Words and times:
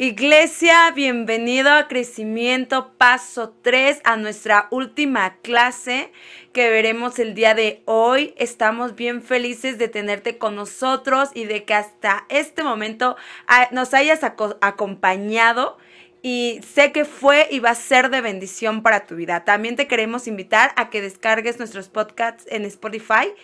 Iglesia, 0.00 0.92
bienvenido 0.94 1.72
a 1.72 1.88
Crecimiento 1.88 2.92
Paso 2.98 3.56
3, 3.62 4.00
a 4.04 4.16
nuestra 4.16 4.68
última 4.70 5.38
clase 5.38 6.12
que 6.52 6.70
veremos 6.70 7.18
el 7.18 7.34
día 7.34 7.54
de 7.54 7.82
hoy. 7.84 8.32
Estamos 8.36 8.94
bien 8.94 9.22
felices 9.22 9.76
de 9.76 9.88
tenerte 9.88 10.38
con 10.38 10.54
nosotros 10.54 11.30
y 11.34 11.46
de 11.46 11.64
que 11.64 11.74
hasta 11.74 12.26
este 12.28 12.62
momento 12.62 13.16
ah, 13.48 13.70
nos 13.72 13.92
hayas 13.92 14.20
acompañado 14.22 15.78
y 16.22 16.60
sé 16.62 16.92
que 16.92 17.04
fue 17.04 17.48
y 17.50 17.58
va 17.58 17.70
a 17.70 17.74
ser 17.74 18.08
de 18.10 18.20
bendición 18.20 18.84
para 18.84 19.04
tu 19.04 19.16
vida. 19.16 19.44
También 19.44 19.74
te 19.74 19.88
queremos 19.88 20.28
invitar 20.28 20.70
a 20.76 20.90
que 20.90 21.02
descargues 21.02 21.58
nuestros 21.58 21.88
podcasts 21.88 22.46
en 22.50 22.64
Spotify 22.66 23.34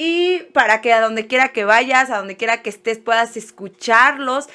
y 0.00 0.44
para 0.52 0.80
que 0.80 0.92
a 0.92 1.00
donde 1.00 1.26
quiera 1.26 1.48
que 1.48 1.64
vayas, 1.64 2.10
a 2.10 2.18
donde 2.18 2.36
quiera 2.36 2.62
que 2.62 2.70
estés, 2.70 3.00
puedas 3.00 3.36
escucharlos 3.36 4.46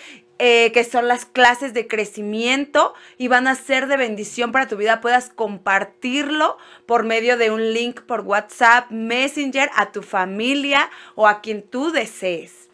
eh, 0.45 0.73
que 0.73 0.83
son 0.83 1.07
las 1.07 1.23
clases 1.23 1.73
de 1.73 1.87
crecimiento 1.87 2.93
y 3.17 3.29
van 3.29 3.47
a 3.47 3.55
ser 3.55 3.87
de 3.87 3.95
bendición 3.95 4.51
para 4.51 4.67
tu 4.67 4.75
vida. 4.75 4.99
Puedas 4.99 5.29
compartirlo 5.29 6.57
por 6.85 7.05
medio 7.05 7.37
de 7.37 7.49
un 7.49 7.71
link 7.71 8.01
por 8.01 8.19
WhatsApp, 8.19 8.91
Messenger 8.91 9.69
a 9.73 9.93
tu 9.93 10.01
familia 10.01 10.89
o 11.15 11.29
a 11.29 11.39
quien 11.39 11.61
tú 11.61 11.93
desees. 11.93 12.67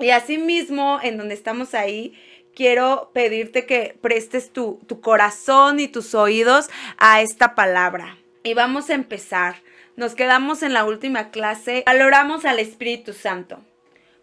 Y 0.00 0.10
asimismo, 0.10 0.98
en 1.00 1.18
donde 1.18 1.34
estamos 1.34 1.72
ahí, 1.72 2.14
quiero 2.52 3.12
pedirte 3.14 3.64
que 3.64 3.96
prestes 4.00 4.52
tu, 4.52 4.80
tu 4.88 5.00
corazón 5.00 5.78
y 5.78 5.86
tus 5.86 6.16
oídos 6.16 6.68
a 6.96 7.22
esta 7.22 7.54
palabra. 7.54 8.18
Y 8.42 8.54
vamos 8.54 8.90
a 8.90 8.94
empezar. 8.94 9.62
Nos 9.94 10.16
quedamos 10.16 10.64
en 10.64 10.72
la 10.72 10.84
última 10.84 11.30
clase. 11.30 11.84
Valoramos 11.86 12.44
al 12.44 12.58
Espíritu 12.58 13.12
Santo 13.12 13.60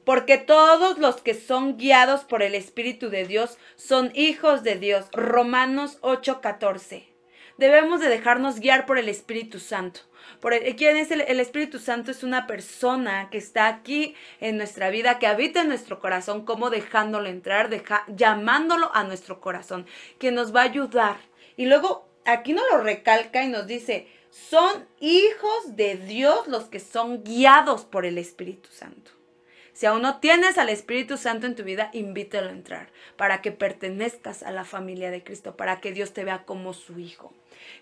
porque 0.06 0.38
todos 0.38 1.00
los 1.00 1.18
que 1.18 1.34
son 1.34 1.78
guiados 1.78 2.24
por 2.24 2.44
el 2.44 2.56
Espíritu 2.56 3.10
de 3.10 3.26
Dios 3.26 3.58
son 3.76 4.12
hijos 4.14 4.64
de 4.64 4.76
Dios. 4.76 5.08
Romanos 5.12 5.98
8:14. 6.02 7.16
Debemos 7.58 8.02
de 8.02 8.10
dejarnos 8.10 8.60
guiar 8.60 8.86
por 8.86 8.98
el 8.98 9.10
Espíritu 9.10 9.60
Santo. 9.60 10.02
Por 10.42 10.54
¿Quién 10.76 10.98
es 10.98 11.10
el, 11.12 11.22
Espíritu 11.40 11.80
Santo? 11.80 12.12
Es 12.12 12.24
una 12.24 12.48
persona 12.48 13.30
que 13.30 13.38
está 13.38 13.68
aquí 13.68 14.16
en 14.42 14.58
nuestra 14.58 14.90
vida, 14.90 15.20
que 15.20 15.28
habita 15.28 15.62
en 15.62 15.70
nuestro 15.70 16.00
corazón, 16.00 16.46
como 16.46 16.70
dejándolo 16.70 17.30
entrar, 17.30 17.70
llamándolo 18.08 18.92
a 18.94 19.04
nuestro 19.04 19.40
corazón, 19.40 19.86
que 20.20 20.32
nos 20.32 20.54
va 20.54 20.62
a 20.62 20.66
ayudar. 20.66 21.18
Y 21.56 21.66
luego 21.68 22.10
aquí 22.26 22.54
nos 22.54 22.66
lo 22.72 22.82
recalca 22.82 23.44
y 23.44 23.48
nos 23.48 23.68
dice, 23.68 24.08
son 24.30 24.86
hijos 25.00 25.78
de 25.78 25.96
Dios 25.96 26.48
los 26.48 26.66
que 26.66 26.82
son 26.82 27.24
guiados 27.24 27.86
por 27.86 28.06
el 28.06 28.18
Espíritu 28.18 28.70
Santo. 28.72 29.15
Si 29.76 29.86
aún 29.86 30.04
no 30.04 30.20
tienes 30.20 30.58
al 30.58 30.70
Espíritu 30.70 31.18
Santo 31.18 31.46
en 31.46 31.54
tu 31.54 31.64
vida, 31.64 31.90
invítelo 31.92 32.48
a 32.48 32.54
entrar 32.54 32.88
para 33.18 33.42
que 33.42 33.52
pertenezcas 33.52 34.42
a 34.42 34.52
la 34.52 34.64
familia 34.64 35.12
de 35.12 35.22
Cristo, 35.22 35.58
para 35.58 35.82
que 35.82 35.92
Dios 35.92 36.14
te 36.14 36.24
vea 36.24 36.44
como 36.46 36.74
su 36.74 36.98
hijo. 36.98 37.34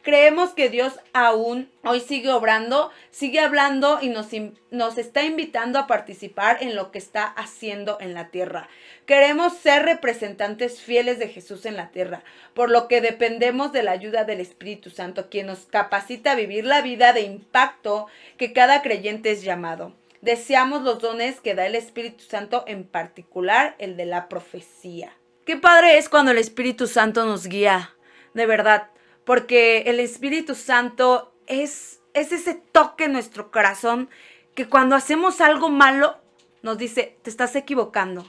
Creemos 0.02 0.55
que 0.55 0.69
Dios 0.69 0.94
aún 1.14 1.69
hoy 1.83 1.99
sigue 1.99 2.31
obrando, 2.31 2.89
sigue 3.11 3.41
hablando 3.41 3.99
y 4.02 4.09
nos, 4.09 4.30
nos, 4.71 4.97
está 4.97 5.21
invitando 5.23 5.77
a 5.77 5.86
participar 5.86 6.64
en 6.64 6.75
lo 6.75 6.91
que 6.91 6.97
está 6.97 7.25
haciendo 7.25 7.99
en 8.02 8.16
la 8.16 8.30
tierra. 8.30 8.69
Queremos 9.05 9.53
ser 9.53 9.83
representantes 9.83 10.81
fieles 10.81 11.19
de 11.19 11.27
Jesús 11.27 11.64
en 11.67 11.77
la 11.77 11.92
tierra, 11.92 12.23
por 12.55 12.71
lo 12.71 12.87
que 12.87 13.02
dependemos 13.02 13.71
de 13.71 13.83
la 13.83 13.92
ayuda 13.92 14.23
del 14.23 14.39
Espíritu 14.39 14.89
Santo, 14.89 15.30
quien 15.30 15.45
nos 15.45 15.67
capacita 15.67 16.31
a 16.31 16.36
vivir 16.36 16.65
la 16.65 16.81
vida 16.81 17.14
de 17.14 17.21
impacto 17.21 18.08
que 18.37 18.52
cada 18.52 18.81
creyente 18.81 19.30
es 19.30 19.43
llamado 19.43 19.93
deseamos 20.23 20.84
los 20.84 21.00
dones 21.00 21.42
que 21.42 21.54
da 21.54 21.66
el 21.66 21.76
Espíritu 21.76 22.23
Santo, 22.23 22.64
en 22.66 22.86
particular 22.86 23.76
el 23.78 23.98
de 23.98 24.06
la 24.06 24.30
profecía. 24.30 25.14
Qué 25.45 25.58
padre 25.58 25.98
es 25.98 26.08
cuando 26.08 26.32
el 26.32 26.38
Espíritu 26.38 26.88
Santo 26.88 27.26
nos 27.26 27.48
guía, 27.48 27.94
de 28.34 28.45
verdad, 28.45 28.89
porque 29.26 29.80
el 29.82 30.00
Espíritu 30.00 30.56
Santo 30.56 31.34
es, 31.45 32.00
es 32.14 32.32
ese 32.32 32.56
toque 32.56 33.06
en 33.06 33.11
nuestro 33.11 33.52
corazón 33.52 34.10
que 34.56 34.70
cuando 34.70 34.95
hacemos 34.95 35.42
algo 35.42 35.70
malo 35.70 36.17
nos 36.61 36.78
dice, 36.78 37.17
te 37.22 37.30
estás 37.30 37.58
equivocando. 37.58 38.26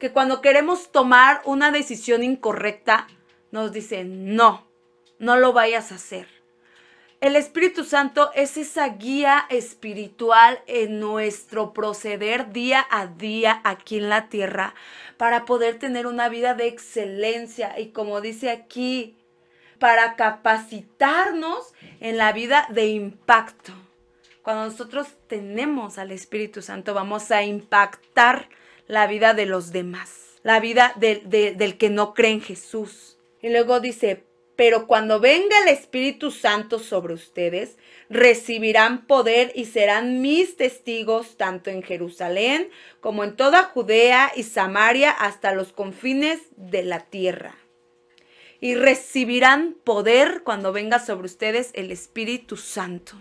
Que 0.00 0.10
cuando 0.10 0.40
queremos 0.40 0.90
tomar 0.90 1.42
una 1.44 1.70
decisión 1.70 2.24
incorrecta, 2.24 3.06
nos 3.52 3.72
dice, 3.72 4.02
no, 4.02 4.66
no 5.20 5.36
lo 5.36 5.52
vayas 5.52 5.92
a 5.92 5.96
hacer. 5.96 6.26
El 7.20 7.34
Espíritu 7.34 7.82
Santo 7.82 8.30
es 8.36 8.56
esa 8.56 8.90
guía 8.90 9.46
espiritual 9.50 10.60
en 10.68 11.00
nuestro 11.00 11.72
proceder 11.72 12.52
día 12.52 12.86
a 12.92 13.08
día 13.08 13.60
aquí 13.64 13.96
en 13.96 14.08
la 14.08 14.28
tierra 14.28 14.72
para 15.16 15.44
poder 15.44 15.80
tener 15.80 16.06
una 16.06 16.28
vida 16.28 16.54
de 16.54 16.68
excelencia 16.68 17.76
y 17.80 17.88
como 17.88 18.20
dice 18.20 18.50
aquí, 18.50 19.16
para 19.80 20.14
capacitarnos 20.14 21.74
en 21.98 22.18
la 22.18 22.30
vida 22.30 22.68
de 22.70 22.86
impacto. 22.86 23.72
Cuando 24.42 24.66
nosotros 24.66 25.08
tenemos 25.26 25.98
al 25.98 26.12
Espíritu 26.12 26.62
Santo 26.62 26.94
vamos 26.94 27.32
a 27.32 27.42
impactar 27.42 28.48
la 28.86 29.08
vida 29.08 29.34
de 29.34 29.46
los 29.46 29.72
demás, 29.72 30.38
la 30.44 30.60
vida 30.60 30.94
del 30.96 31.78
que 31.78 31.90
no 31.90 32.14
cree 32.14 32.30
en 32.30 32.42
Jesús. 32.42 33.18
Y 33.42 33.50
luego 33.50 33.80
dice, 33.80 34.24
pero 34.58 34.88
cuando 34.88 35.20
venga 35.20 35.56
el 35.62 35.68
Espíritu 35.68 36.32
Santo 36.32 36.80
sobre 36.80 37.14
ustedes, 37.14 37.76
recibirán 38.10 39.06
poder 39.06 39.52
y 39.54 39.66
serán 39.66 40.20
mis 40.20 40.56
testigos 40.56 41.36
tanto 41.36 41.70
en 41.70 41.84
Jerusalén 41.84 42.68
como 43.00 43.22
en 43.22 43.36
toda 43.36 43.62
Judea 43.62 44.32
y 44.34 44.42
Samaria 44.42 45.12
hasta 45.12 45.54
los 45.54 45.72
confines 45.72 46.40
de 46.56 46.82
la 46.82 47.04
tierra. 47.04 47.54
Y 48.60 48.74
recibirán 48.74 49.76
poder 49.84 50.42
cuando 50.42 50.72
venga 50.72 50.98
sobre 50.98 51.26
ustedes 51.26 51.70
el 51.74 51.92
Espíritu 51.92 52.56
Santo. 52.56 53.14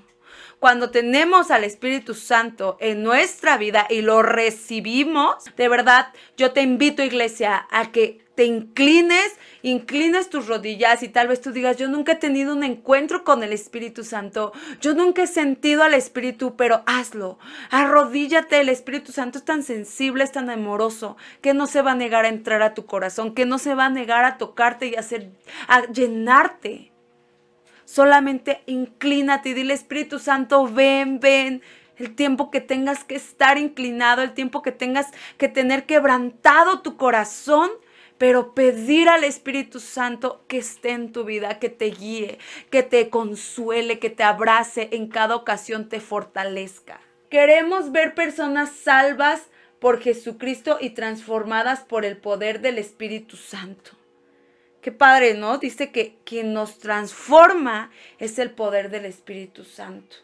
Cuando 0.58 0.90
tenemos 0.90 1.52
al 1.52 1.66
Espíritu 1.66 2.16
Santo 2.16 2.78
en 2.80 3.04
nuestra 3.04 3.59
vida 3.59 3.86
y 3.92 4.02
lo 4.02 4.24
recibimos, 4.24 5.46
de 5.56 5.69
verdad, 5.69 6.08
yo 6.36 6.52
te 6.52 6.64
invito, 6.64 7.04
iglesia, 7.04 7.68
a 7.69 7.92
que 7.92 8.25
te 8.38 8.46
inclines, 8.46 9.36
inclines 9.64 10.30
tus 10.30 10.46
rodillas 10.46 11.02
y 11.02 11.09
tal 11.09 11.28
vez 11.28 11.42
tú 11.42 11.52
digas, 11.52 11.75
yo 11.78 11.88
nunca 11.88 12.12
he 12.12 12.18
tenido 12.18 12.53
un 12.53 12.64
encuentro 12.64 13.24
con 13.24 13.42
el 13.42 13.52
Espíritu 13.52 14.03
Santo, 14.03 14.53
yo 14.80 14.94
nunca 14.94 15.24
he 15.24 15.28
sentido 15.28 15.81
al 15.81 15.96
Espíritu, 15.96 16.56
pero 16.56 16.84
hazlo, 16.86 17.40
arrodíllate, 17.72 18.59
el 18.59 18.70
Espíritu 18.70 19.12
Santo 19.12 19.40
es 19.40 19.44
tan 19.44 19.64
sensible, 19.64 20.24
es 20.24 20.31
tan 20.31 20.52
amoroso, 20.52 21.18
que 21.42 21.56
no 21.56 21.66
se 21.66 21.81
va 21.81 21.94
a 21.94 21.96
negar 21.96 22.25
a 22.25 22.30
entrar 22.30 22.62
a 22.62 22.75
tu 22.75 22.86
corazón, 22.86 23.34
que 23.34 23.48
no 23.48 23.58
se 23.58 23.74
va 23.74 23.86
a 23.88 23.90
negar 23.90 24.24
a 24.24 24.38
tocarte 24.38 24.86
y 24.86 24.96
a, 24.96 25.00
hacer, 25.00 25.31
a 25.68 25.88
llenarte. 25.88 26.92
Solamente 27.86 28.62
inclínate 28.68 29.50
y 29.50 29.54
dile, 29.56 29.74
Espíritu 29.74 30.19
Santo, 30.19 30.68
ven, 30.68 31.19
ven, 31.19 31.64
el 31.96 32.14
tiempo 32.14 32.52
que 32.52 32.62
tengas 32.62 33.04
que 33.04 33.16
estar 33.16 33.58
inclinado, 33.58 34.22
el 34.22 34.36
tiempo 34.36 34.62
que 34.62 34.72
tengas 34.72 35.08
que 35.40 35.48
tener 35.48 35.88
quebrantado 35.88 36.81
tu 36.81 36.98
corazón 36.98 37.72
pero 38.18 38.54
pedir 38.54 39.10
al 39.10 39.24
Espíritu 39.24 39.80
Santo 39.80 40.44
que 40.48 40.58
esté 40.58 40.92
en 40.92 41.12
tu 41.12 41.24
vida, 41.24 41.60
que 41.60 41.70
te 41.70 41.86
guíe, 41.92 42.40
que 42.70 42.84
te 42.84 43.10
consuele, 43.10 44.00
que 44.00 44.10
te 44.10 44.24
abrace, 44.24 44.90
en 44.92 45.08
cada 45.08 45.36
ocasión 45.36 45.90
te 45.90 46.00
fortalezca. 46.00 47.00
Queremos 47.30 47.92
ver 47.92 48.16
personas 48.16 48.72
salvas 48.72 49.44
por 49.80 50.00
Jesucristo 50.00 50.78
y 50.80 50.92
transformadas 50.92 51.81
por 51.81 52.06
el 52.06 52.18
poder 52.18 52.62
del 52.62 52.78
Espíritu 52.78 53.38
Santo. 53.38 53.92
Qué 54.81 54.92
padre, 54.92 55.34
¿no? 55.34 55.58
Dice 55.58 55.92
que 55.92 56.16
quien 56.24 56.54
nos 56.54 56.80
transforma 56.80 57.92
es 58.20 58.40
el 58.40 58.52
poder 58.52 58.90
del 58.90 59.06
Espíritu 59.06 59.63
Santo. 59.63 60.16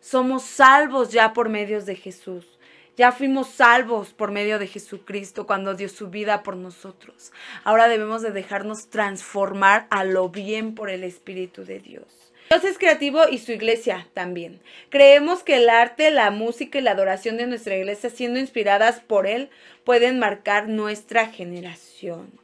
Somos 0.00 0.42
salvos 0.42 1.12
ya 1.12 1.34
por 1.34 1.50
medios 1.50 1.84
de 1.84 1.96
Jesús. 1.96 2.58
Ya 2.96 3.12
fuimos 3.12 3.48
salvos 3.48 4.12
por 4.12 4.30
medio 4.30 4.58
de 4.58 4.66
Jesucristo 4.66 5.46
cuando 5.46 5.74
dio 5.74 5.88
su 5.88 6.08
vida 6.08 6.42
por 6.42 6.56
nosotros. 6.56 7.32
Ahora 7.64 7.88
debemos 7.88 8.22
de 8.22 8.30
dejarnos 8.30 8.90
transformar 8.90 9.86
a 9.90 10.04
lo 10.04 10.28
bien 10.28 10.74
por 10.74 10.90
el 10.90 11.04
Espíritu 11.04 11.64
de 11.64 11.80
Dios. 11.80 12.30
Dios 12.50 12.64
es 12.64 12.78
creativo 12.78 13.28
y 13.30 13.38
su 13.38 13.52
iglesia 13.52 14.08
también. 14.12 14.60
Creemos 14.88 15.44
que 15.44 15.56
el 15.56 15.70
arte, 15.70 16.10
la 16.10 16.32
música 16.32 16.78
y 16.78 16.82
la 16.82 16.90
adoración 16.90 17.36
de 17.36 17.46
nuestra 17.46 17.76
iglesia, 17.76 18.10
siendo 18.10 18.40
inspiradas 18.40 18.98
por 18.98 19.28
Él, 19.28 19.50
pueden 19.84 20.18
marcar 20.18 20.68
nuestra 20.68 21.26
generación. 21.26 22.40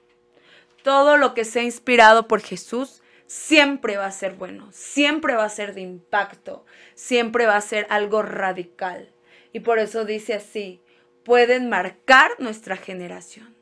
Todo 0.84 1.16
lo 1.16 1.34
que 1.34 1.44
sea 1.44 1.64
inspirado 1.64 2.28
por 2.28 2.40
Jesús 2.40 3.02
siempre 3.26 3.96
va 3.96 4.06
a 4.06 4.12
ser 4.12 4.34
bueno, 4.34 4.68
siempre 4.70 5.34
va 5.34 5.44
a 5.44 5.48
ser 5.48 5.74
de 5.74 5.80
impacto, 5.80 6.64
siempre 6.94 7.46
va 7.46 7.56
a 7.56 7.60
ser 7.60 7.88
algo 7.90 8.22
radical. 8.22 9.12
Y 9.56 9.60
por 9.60 9.78
eso 9.78 10.04
dice 10.04 10.34
así, 10.34 10.82
pueden 11.24 11.70
marcar 11.70 12.32
nuestra 12.38 12.76
generación. 12.76 13.56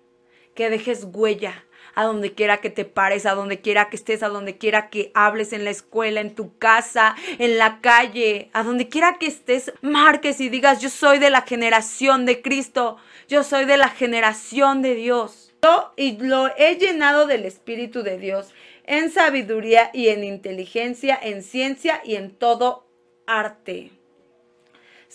Que 0.56 0.68
dejes 0.68 1.06
huella 1.12 1.66
a 1.94 2.02
donde 2.02 2.34
quiera 2.34 2.56
que 2.56 2.68
te 2.68 2.84
pares, 2.84 3.26
a 3.26 3.36
donde 3.36 3.60
quiera 3.60 3.90
que 3.90 3.94
estés, 3.94 4.24
a 4.24 4.28
donde 4.28 4.58
quiera 4.58 4.90
que 4.90 5.12
hables 5.14 5.52
en 5.52 5.62
la 5.62 5.70
escuela, 5.70 6.20
en 6.20 6.34
tu 6.34 6.58
casa, 6.58 7.14
en 7.38 7.58
la 7.58 7.80
calle, 7.80 8.50
a 8.54 8.64
donde 8.64 8.88
quiera 8.88 9.18
que 9.20 9.28
estés, 9.28 9.72
marques 9.82 10.40
y 10.40 10.48
digas, 10.48 10.82
yo 10.82 10.90
soy 10.90 11.20
de 11.20 11.30
la 11.30 11.42
generación 11.42 12.26
de 12.26 12.42
Cristo, 12.42 12.96
yo 13.28 13.44
soy 13.44 13.64
de 13.64 13.76
la 13.76 13.88
generación 13.88 14.82
de 14.82 14.96
Dios. 14.96 15.54
y 15.94 16.18
lo 16.18 16.48
he 16.56 16.74
llenado 16.74 17.28
del 17.28 17.44
Espíritu 17.44 18.02
de 18.02 18.18
Dios, 18.18 18.52
en 18.84 19.12
sabiduría 19.12 19.90
y 19.92 20.08
en 20.08 20.24
inteligencia, 20.24 21.16
en 21.22 21.44
ciencia 21.44 22.00
y 22.04 22.16
en 22.16 22.32
todo 22.32 22.84
arte. 23.28 23.92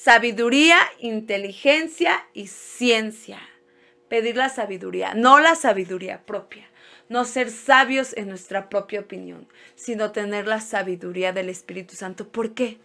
Sabiduría, 0.01 0.79
inteligencia 0.99 2.25
y 2.33 2.47
ciencia. 2.47 3.41
Pedir 4.07 4.37
la 4.37 4.47
sabiduría, 4.47 5.13
no 5.13 5.41
la 5.41 5.55
sabiduría 5.55 6.25
propia. 6.25 6.69
No 7.09 7.25
ser 7.25 7.51
sabios 7.51 8.15
en 8.15 8.29
nuestra 8.29 8.69
propia 8.69 9.01
opinión, 9.01 9.49
sino 9.75 10.13
tener 10.13 10.47
la 10.47 10.61
sabiduría 10.61 11.33
del 11.33 11.49
Espíritu 11.49 11.95
Santo. 11.95 12.29
¿Por 12.29 12.53
qué? 12.53 12.77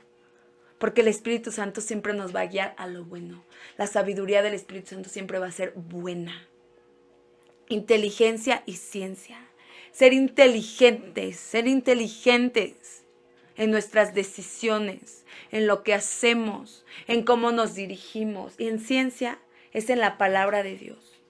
Porque 0.78 1.02
el 1.02 1.08
Espíritu 1.08 1.52
Santo 1.52 1.80
siempre 1.80 2.14
nos 2.14 2.34
va 2.34 2.40
a 2.40 2.46
guiar 2.46 2.74
a 2.78 2.88
lo 2.88 3.04
bueno. 3.04 3.44
La 3.76 3.86
sabiduría 3.86 4.42
del 4.42 4.54
Espíritu 4.54 4.88
Santo 4.88 5.08
siempre 5.08 5.38
va 5.38 5.46
a 5.46 5.52
ser 5.52 5.72
buena 5.76 6.48
inteligencia 7.68 8.64
y 8.66 8.72
ciencia. 8.72 9.38
Ser 9.92 10.12
inteligentes, 10.12 11.36
ser 11.36 11.68
inteligentes 11.68 13.03
en 13.56 13.70
nuestras 13.70 14.14
decisiones, 14.14 15.24
en 15.50 15.66
lo 15.66 15.82
que 15.82 15.94
hacemos, 15.94 16.84
en 17.06 17.24
cómo 17.24 17.52
nos 17.52 17.74
dirigimos. 17.74 18.54
Y 18.58 18.68
en 18.68 18.80
ciencia 18.80 19.38
es 19.72 19.90
en 19.90 20.00
la 20.00 20.18
palabra 20.18 20.62
de 20.62 20.76
Dios. 20.76 21.20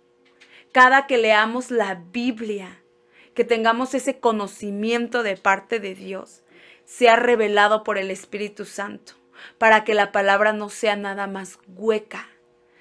Cada 0.72 1.06
que 1.06 1.18
leamos 1.18 1.70
la 1.70 1.94
Biblia, 1.94 2.80
que 3.34 3.44
tengamos 3.44 3.94
ese 3.94 4.18
conocimiento 4.18 5.22
de 5.22 5.36
parte 5.36 5.80
de 5.80 5.94
Dios, 5.94 6.42
sea 6.84 7.16
revelado 7.16 7.84
por 7.84 7.98
el 7.98 8.10
Espíritu 8.10 8.64
Santo, 8.64 9.14
para 9.58 9.84
que 9.84 9.94
la 9.94 10.12
palabra 10.12 10.52
no 10.52 10.68
sea 10.68 10.96
nada 10.96 11.26
más 11.26 11.58
hueca, 11.68 12.28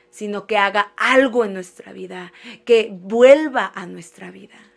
sino 0.10 0.45
que 0.45 0.57
haga 0.57 0.94
algo 0.98 1.45
en 1.45 1.54
nuestra 1.54 1.94
vida, 1.94 2.34
que 2.66 2.90
vuelva 2.92 3.72
a 3.74 3.86
nuestra 3.86 4.31
vida 4.31 4.72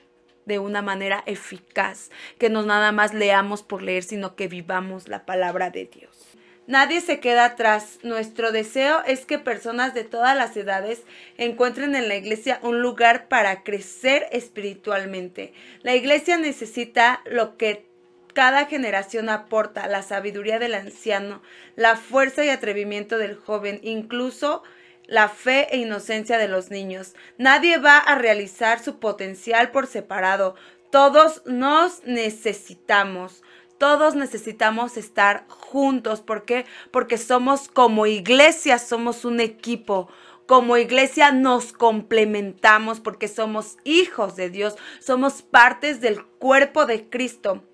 de 0.46 0.58
una 0.58 0.80
manera 0.80 1.22
eficaz, 1.26 2.10
que 2.38 2.48
no 2.48 2.62
nada 2.62 2.92
más 2.92 3.12
leamos 3.12 3.62
por 3.62 3.82
leer, 3.82 4.02
sino 4.02 4.34
que 4.36 4.48
vivamos 4.48 5.08
la 5.08 5.26
palabra 5.26 5.70
de 5.70 5.84
Dios. 5.84 6.36
Nadie 6.66 7.00
se 7.00 7.20
queda 7.20 7.44
atrás. 7.44 8.00
Nuestro 8.02 8.50
deseo 8.50 9.02
es 9.06 9.24
que 9.24 9.38
personas 9.38 9.94
de 9.94 10.02
todas 10.02 10.36
las 10.36 10.56
edades 10.56 11.02
encuentren 11.36 11.94
en 11.94 12.08
la 12.08 12.16
iglesia 12.16 12.58
un 12.62 12.80
lugar 12.80 13.28
para 13.28 13.62
crecer 13.62 14.26
espiritualmente. 14.32 15.52
La 15.82 15.94
iglesia 15.94 16.38
necesita 16.38 17.22
lo 17.26 17.56
que 17.56 17.86
cada 18.34 18.66
generación 18.66 19.28
aporta, 19.28 19.86
la 19.86 20.02
sabiduría 20.02 20.58
del 20.58 20.74
anciano, 20.74 21.40
la 21.76 21.96
fuerza 21.96 22.44
y 22.44 22.50
atrevimiento 22.50 23.16
del 23.16 23.36
joven, 23.36 23.80
incluso 23.82 24.62
la 25.06 25.28
fe 25.28 25.68
e 25.70 25.78
inocencia 25.78 26.38
de 26.38 26.48
los 26.48 26.70
niños. 26.70 27.14
Nadie 27.38 27.78
va 27.78 27.98
a 27.98 28.16
realizar 28.16 28.82
su 28.82 28.98
potencial 28.98 29.70
por 29.70 29.86
separado. 29.86 30.54
Todos 30.90 31.42
nos 31.46 32.04
necesitamos. 32.04 33.42
Todos 33.78 34.14
necesitamos 34.14 34.96
estar 34.96 35.44
juntos. 35.48 36.22
¿Por 36.22 36.44
qué? 36.44 36.64
Porque 36.90 37.18
somos 37.18 37.68
como 37.68 38.06
iglesia, 38.06 38.78
somos 38.78 39.24
un 39.24 39.40
equipo. 39.40 40.08
Como 40.46 40.76
iglesia 40.76 41.32
nos 41.32 41.72
complementamos 41.72 43.00
porque 43.00 43.26
somos 43.26 43.78
hijos 43.82 44.36
de 44.36 44.48
Dios, 44.48 44.76
somos 45.00 45.42
partes 45.42 46.00
del 46.00 46.24
cuerpo 46.24 46.86
de 46.86 47.08
Cristo. 47.10 47.64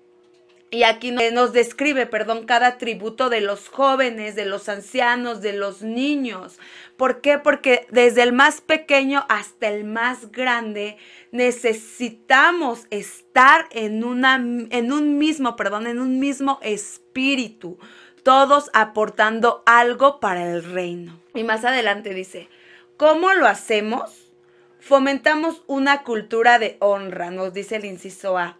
Y 0.73 0.85
aquí 0.85 1.11
nos 1.11 1.53
describe, 1.53 2.07
perdón, 2.07 2.47
cada 2.47 2.65
atributo 2.65 3.29
de 3.29 3.41
los 3.41 3.69
jóvenes, 3.69 4.35
de 4.35 4.45
los 4.45 4.69
ancianos, 4.69 5.39
de 5.39 5.53
los 5.53 5.83
niños. 5.83 6.57
¿Por 6.97 7.21
qué? 7.21 7.37
Porque 7.37 7.85
desde 7.91 8.23
el 8.23 8.33
más 8.33 8.59
pequeño 8.59 9.23
hasta 9.29 9.67
el 9.67 9.83
más 9.83 10.31
grande 10.31 10.97
necesitamos 11.31 12.87
estar 12.89 13.67
en, 13.69 14.03
una, 14.03 14.33
en 14.37 14.91
un 14.91 15.19
mismo, 15.19 15.55
perdón, 15.55 15.85
en 15.85 15.99
un 15.99 16.19
mismo 16.19 16.57
espíritu, 16.63 17.77
todos 18.23 18.71
aportando 18.73 19.61
algo 19.67 20.19
para 20.19 20.51
el 20.51 20.63
reino. 20.63 21.21
Y 21.35 21.43
más 21.43 21.65
adelante 21.65 22.15
dice, 22.15 22.49
¿cómo 22.97 23.31
lo 23.35 23.45
hacemos? 23.45 24.31
Fomentamos 24.79 25.61
una 25.67 26.01
cultura 26.01 26.57
de 26.57 26.77
honra, 26.79 27.29
nos 27.29 27.53
dice 27.53 27.75
el 27.75 27.85
inciso 27.85 28.39
A 28.39 28.57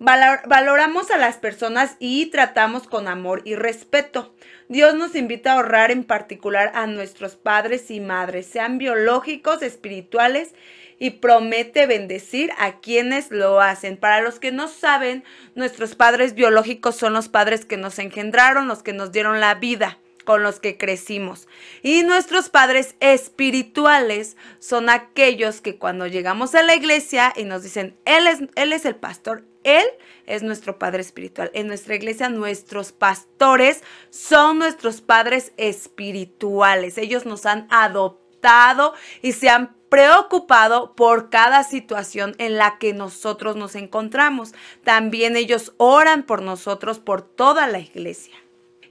valoramos 0.00 1.10
a 1.10 1.18
las 1.18 1.36
personas 1.36 1.96
y 1.98 2.26
tratamos 2.26 2.88
con 2.88 3.06
amor 3.06 3.42
y 3.44 3.54
respeto. 3.54 4.34
Dios 4.68 4.94
nos 4.94 5.14
invita 5.14 5.52
a 5.52 5.56
ahorrar 5.56 5.90
en 5.90 6.04
particular 6.04 6.72
a 6.74 6.86
nuestros 6.86 7.36
padres 7.36 7.90
y 7.90 8.00
madres, 8.00 8.46
sean 8.46 8.78
biológicos, 8.78 9.62
espirituales, 9.62 10.54
y 10.98 11.10
promete 11.10 11.86
bendecir 11.86 12.50
a 12.58 12.80
quienes 12.80 13.30
lo 13.30 13.60
hacen. 13.60 13.96
Para 13.96 14.20
los 14.20 14.38
que 14.38 14.52
no 14.52 14.68
saben, 14.68 15.24
nuestros 15.54 15.94
padres 15.94 16.34
biológicos 16.34 16.96
son 16.96 17.14
los 17.14 17.28
padres 17.28 17.64
que 17.64 17.76
nos 17.78 17.98
engendraron, 17.98 18.68
los 18.68 18.82
que 18.82 18.92
nos 18.92 19.10
dieron 19.10 19.40
la 19.40 19.54
vida 19.54 19.98
con 20.24 20.42
los 20.42 20.60
que 20.60 20.76
crecimos. 20.76 21.48
Y 21.82 22.02
nuestros 22.02 22.50
padres 22.50 22.94
espirituales 23.00 24.36
son 24.58 24.90
aquellos 24.90 25.60
que 25.60 25.76
cuando 25.76 26.06
llegamos 26.06 26.54
a 26.54 26.62
la 26.62 26.74
iglesia 26.74 27.32
y 27.34 27.44
nos 27.44 27.62
dicen, 27.62 27.96
Él 28.04 28.26
es, 28.26 28.40
él 28.54 28.72
es 28.74 28.84
el 28.84 28.96
pastor, 28.96 29.44
él 29.64 29.84
es 30.26 30.42
nuestro 30.42 30.78
Padre 30.78 31.00
Espiritual. 31.00 31.50
En 31.54 31.66
nuestra 31.66 31.94
iglesia 31.94 32.28
nuestros 32.28 32.92
pastores 32.92 33.82
son 34.10 34.58
nuestros 34.58 35.00
padres 35.00 35.52
espirituales. 35.56 36.98
Ellos 36.98 37.26
nos 37.26 37.46
han 37.46 37.66
adoptado 37.70 38.94
y 39.22 39.32
se 39.32 39.48
han 39.48 39.74
preocupado 39.90 40.94
por 40.94 41.30
cada 41.30 41.64
situación 41.64 42.34
en 42.38 42.56
la 42.56 42.78
que 42.78 42.94
nosotros 42.94 43.56
nos 43.56 43.74
encontramos. 43.74 44.54
También 44.84 45.36
ellos 45.36 45.74
oran 45.76 46.22
por 46.22 46.42
nosotros, 46.42 47.00
por 47.00 47.22
toda 47.22 47.66
la 47.66 47.80
iglesia. 47.80 48.34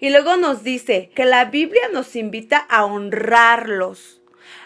Y 0.02 0.12
luego 0.12 0.38
nos 0.38 0.64
dice 0.64 1.12
que 1.16 1.26
la 1.26 1.46
Biblia 1.46 1.84
nos 1.92 2.16
invita 2.16 2.58
a 2.58 2.86
honrarlos. 2.86 4.22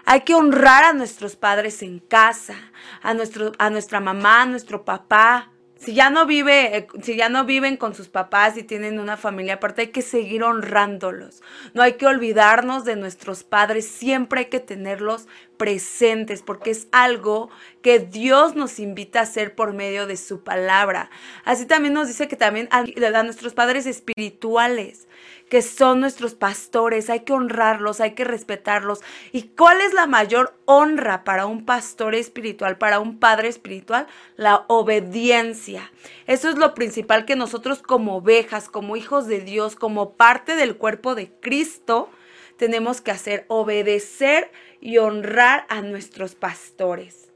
Hay 0.05 0.21
que 0.21 0.35
honrar 0.35 0.83
a 0.83 0.93
nuestros 0.93 1.35
padres 1.35 1.81
en 1.81 1.99
casa, 1.99 2.55
a, 3.01 3.13
nuestro, 3.13 3.53
a 3.57 3.69
nuestra 3.69 3.99
mamá, 3.99 4.41
a 4.41 4.45
nuestro 4.45 4.83
papá, 4.85 5.52
si 5.83 5.93
ya 5.93 6.09
no 6.09 6.25
vive, 6.25 6.77
eh, 6.77 6.87
si 7.01 7.17
ya 7.17 7.27
no 7.27 7.43
viven 7.43 7.75
con 7.75 7.93
sus 7.93 8.07
papás 8.07 8.55
y 8.57 8.63
tienen 8.63 8.99
una 8.99 9.17
familia 9.17 9.55
aparte, 9.55 9.81
hay 9.81 9.87
que 9.87 10.01
seguir 10.01 10.43
honrándolos. 10.43 11.41
No 11.73 11.81
hay 11.81 11.93
que 11.93 12.07
olvidarnos 12.07 12.85
de 12.85 12.95
nuestros 12.95 13.43
padres, 13.43 13.85
siempre 13.85 14.41
hay 14.41 14.45
que 14.45 14.61
tenerlos 14.61 15.27
presentes 15.57 16.41
porque 16.41 16.71
es 16.71 16.87
algo 16.91 17.49
que 17.81 17.99
Dios 17.99 18.55
nos 18.55 18.79
invita 18.79 19.19
a 19.19 19.23
hacer 19.23 19.55
por 19.55 19.73
medio 19.73 20.07
de 20.07 20.15
su 20.15 20.43
palabra. 20.43 21.09
Así 21.43 21.65
también 21.65 21.93
nos 21.93 22.07
dice 22.07 22.27
que 22.27 22.35
también 22.37 22.69
a, 22.71 22.79
a 22.79 23.23
nuestros 23.23 23.53
padres 23.53 23.85
espirituales 23.85 25.07
que 25.53 25.61
son 25.61 25.99
nuestros 25.99 26.33
pastores, 26.33 27.11
hay 27.11 27.19
que 27.19 27.33
honrarlos, 27.33 28.01
hay 28.01 28.15
que 28.15 28.23
respetarlos. 28.23 29.01
¿Y 29.31 29.49
cuál 29.49 29.81
es 29.81 29.93
la 29.93 30.07
mayor 30.07 30.57
honra 30.65 31.23
para 31.23 31.45
un 31.45 31.63
pastor 31.63 32.15
espiritual, 32.15 32.79
para 32.79 32.99
un 32.99 33.19
padre 33.19 33.49
espiritual? 33.49 34.07
La 34.35 34.65
obediencia. 34.67 35.91
Eso 36.25 36.49
es 36.49 36.57
lo 36.57 36.73
principal 36.73 37.25
que 37.25 37.35
nosotros 37.35 37.83
como 37.83 38.15
ovejas, 38.17 38.67
como 38.67 38.95
hijos 38.95 39.27
de 39.27 39.41
Dios, 39.41 39.75
como 39.75 40.13
parte 40.13 40.55
del 40.55 40.75
cuerpo 40.75 41.13
de 41.13 41.29
Cristo, 41.39 42.09
tenemos 42.57 43.01
que 43.01 43.11
hacer, 43.11 43.45
obedecer 43.47 44.51
y 44.81 44.97
honrar 44.97 45.67
a 45.69 45.81
nuestros 45.83 46.33
pastores. 46.33 47.31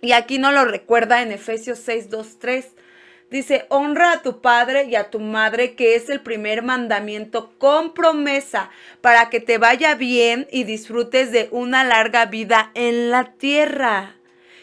Y 0.00 0.12
aquí 0.12 0.38
nos 0.38 0.54
lo 0.54 0.64
recuerda 0.64 1.22
en 1.22 1.32
Efesios 1.32 1.80
6, 1.80 2.08
2, 2.08 2.38
3. 2.38 2.76
Dice, 3.32 3.64
honra 3.70 4.12
a 4.12 4.20
tu 4.20 4.42
padre 4.42 4.84
y 4.84 4.94
a 4.94 5.08
tu 5.08 5.18
madre, 5.18 5.74
que 5.74 5.94
es 5.94 6.10
el 6.10 6.20
primer 6.20 6.62
mandamiento 6.62 7.54
con 7.56 7.94
promesa 7.94 8.68
para 9.00 9.30
que 9.30 9.40
te 9.40 9.56
vaya 9.56 9.94
bien 9.94 10.46
y 10.52 10.64
disfrutes 10.64 11.32
de 11.32 11.48
una 11.50 11.82
larga 11.82 12.26
vida 12.26 12.70
en 12.74 13.10
la 13.10 13.32
tierra 13.32 14.16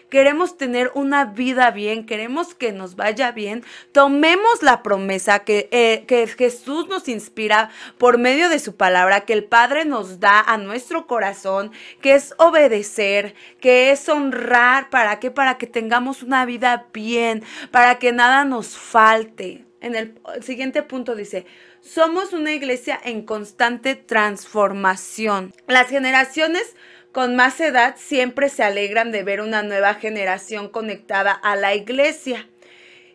queremos 0.10 0.58
tener 0.58 0.92
una 0.94 1.26
vida 1.26 1.72
bien, 1.72 2.06
queremos 2.06 2.56
que 2.56 2.72
nos 2.72 2.96
vaya 2.96 3.32
bien, 3.32 3.64
tomemos 3.92 4.62
la 4.62 4.84
promesa 4.84 5.40
que, 5.40 5.70
eh, 5.72 6.06
que 6.08 6.28
Jesús 6.28 6.88
nos 6.88 7.08
inspira 7.08 7.70
por 7.98 8.18
medio 8.18 8.50
de 8.50 8.60
su 8.60 8.76
palabra, 8.76 9.22
que 9.22 9.34
el 9.34 9.44
Padre 9.44 9.86
nos 9.86 10.20
da 10.20 10.40
a 10.42 10.58
nuestro 10.58 11.08
corazón, 11.08 11.72
que 12.02 12.16
es 12.16 12.34
obedecer, 12.38 13.36
que 13.62 13.92
es 13.92 14.08
honrar, 14.10 14.90
¿para 14.90 15.20
qué? 15.20 15.32
Para 15.32 15.58
que 15.58 15.68
tengamos 15.68 16.24
una 16.24 16.46
vida 16.46 16.88
bien, 16.94 17.44
para 17.72 18.00
que 18.00 18.12
nada 18.12 18.46
nos 18.46 18.78
falte. 18.78 19.66
En 19.82 19.96
el 19.96 20.20
siguiente 20.42 20.84
punto 20.84 21.16
dice, 21.16 21.46
somos 21.82 22.34
una 22.34 22.52
iglesia 22.52 23.00
en 23.02 23.22
constante 23.22 23.96
transformación. 23.96 25.54
Las 25.68 25.88
generaciones 25.88 26.76
con 27.20 27.36
más 27.36 27.60
edad 27.60 27.96
siempre 27.98 28.48
se 28.48 28.64
alegran 28.64 29.12
de 29.12 29.24
ver 29.24 29.42
una 29.42 29.62
nueva 29.62 29.96
generación 29.96 30.70
conectada 30.70 31.34
a 31.34 31.58
la 31.58 31.76
iglesia. 31.76 32.48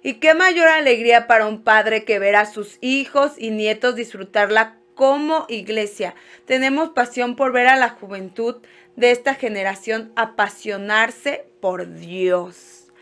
Y 0.02 0.16
qué 0.20 0.34
mayor 0.34 0.68
alegría 0.68 1.26
para 1.26 1.46
un 1.46 1.62
padre 1.64 2.04
que 2.04 2.18
ver 2.18 2.36
a 2.36 2.44
sus 2.44 2.76
hijos 2.82 3.32
y 3.38 3.48
nietos 3.48 3.96
disfrutar 3.96 4.52
la 4.52 4.76
como 4.94 5.46
iglesia. 5.48 6.14
Tenemos 6.44 6.90
pasión 6.90 7.34
por 7.34 7.52
ver 7.52 7.66
a 7.66 7.76
la 7.76 7.88
juventud 7.88 8.56
de 8.94 9.10
esta 9.10 9.36
generación 9.36 10.12
apasionarse 10.16 11.46
por 11.62 11.94
Dios. 11.94 12.92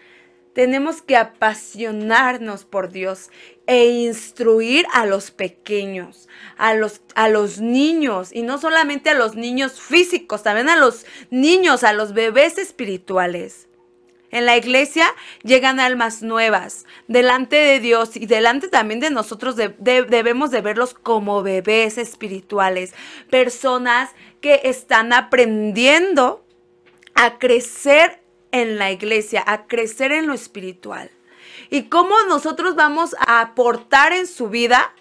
Tenemos 0.52 1.02
que 1.02 1.16
apasionarnos 1.16 2.64
por 2.64 2.92
Dios 2.92 3.30
e 3.66 3.86
instruir 3.86 4.86
a 4.92 5.06
los 5.06 5.30
pequeños, 5.30 6.28
a 6.56 6.74
los, 6.74 7.00
a 7.14 7.28
los 7.28 7.60
niños, 7.60 8.30
y 8.32 8.42
no 8.42 8.58
solamente 8.58 9.10
a 9.10 9.14
los 9.14 9.34
niños 9.34 9.80
físicos, 9.80 10.42
también 10.42 10.68
a 10.68 10.76
los 10.76 11.06
niños, 11.30 11.84
a 11.84 11.92
los 11.92 12.12
bebés 12.12 12.58
espirituales. 12.58 13.68
En 14.32 14.46
la 14.46 14.56
iglesia 14.56 15.06
llegan 15.42 15.78
almas 15.78 16.22
nuevas 16.22 16.86
delante 17.06 17.56
de 17.56 17.80
Dios 17.80 18.16
y 18.16 18.24
delante 18.24 18.68
también 18.68 18.98
de 18.98 19.10
nosotros 19.10 19.56
debemos 19.56 20.50
de 20.50 20.62
verlos 20.62 20.94
como 20.94 21.42
bebés 21.42 21.98
espirituales, 21.98 22.94
personas 23.28 24.10
que 24.40 24.62
están 24.64 25.12
aprendiendo 25.12 26.46
a 27.14 27.38
crecer 27.38 28.22
en 28.52 28.78
la 28.78 28.90
iglesia, 28.90 29.44
a 29.46 29.66
crecer 29.66 30.12
en 30.12 30.26
lo 30.26 30.32
espiritual. 30.32 31.10
¿Y 31.72 31.84
cómo 31.84 32.14
nosotros 32.28 32.74
vamos 32.74 33.16
a 33.18 33.40
aportar 33.40 34.12
en 34.12 34.26
su 34.26 34.50
vida? 34.50 34.92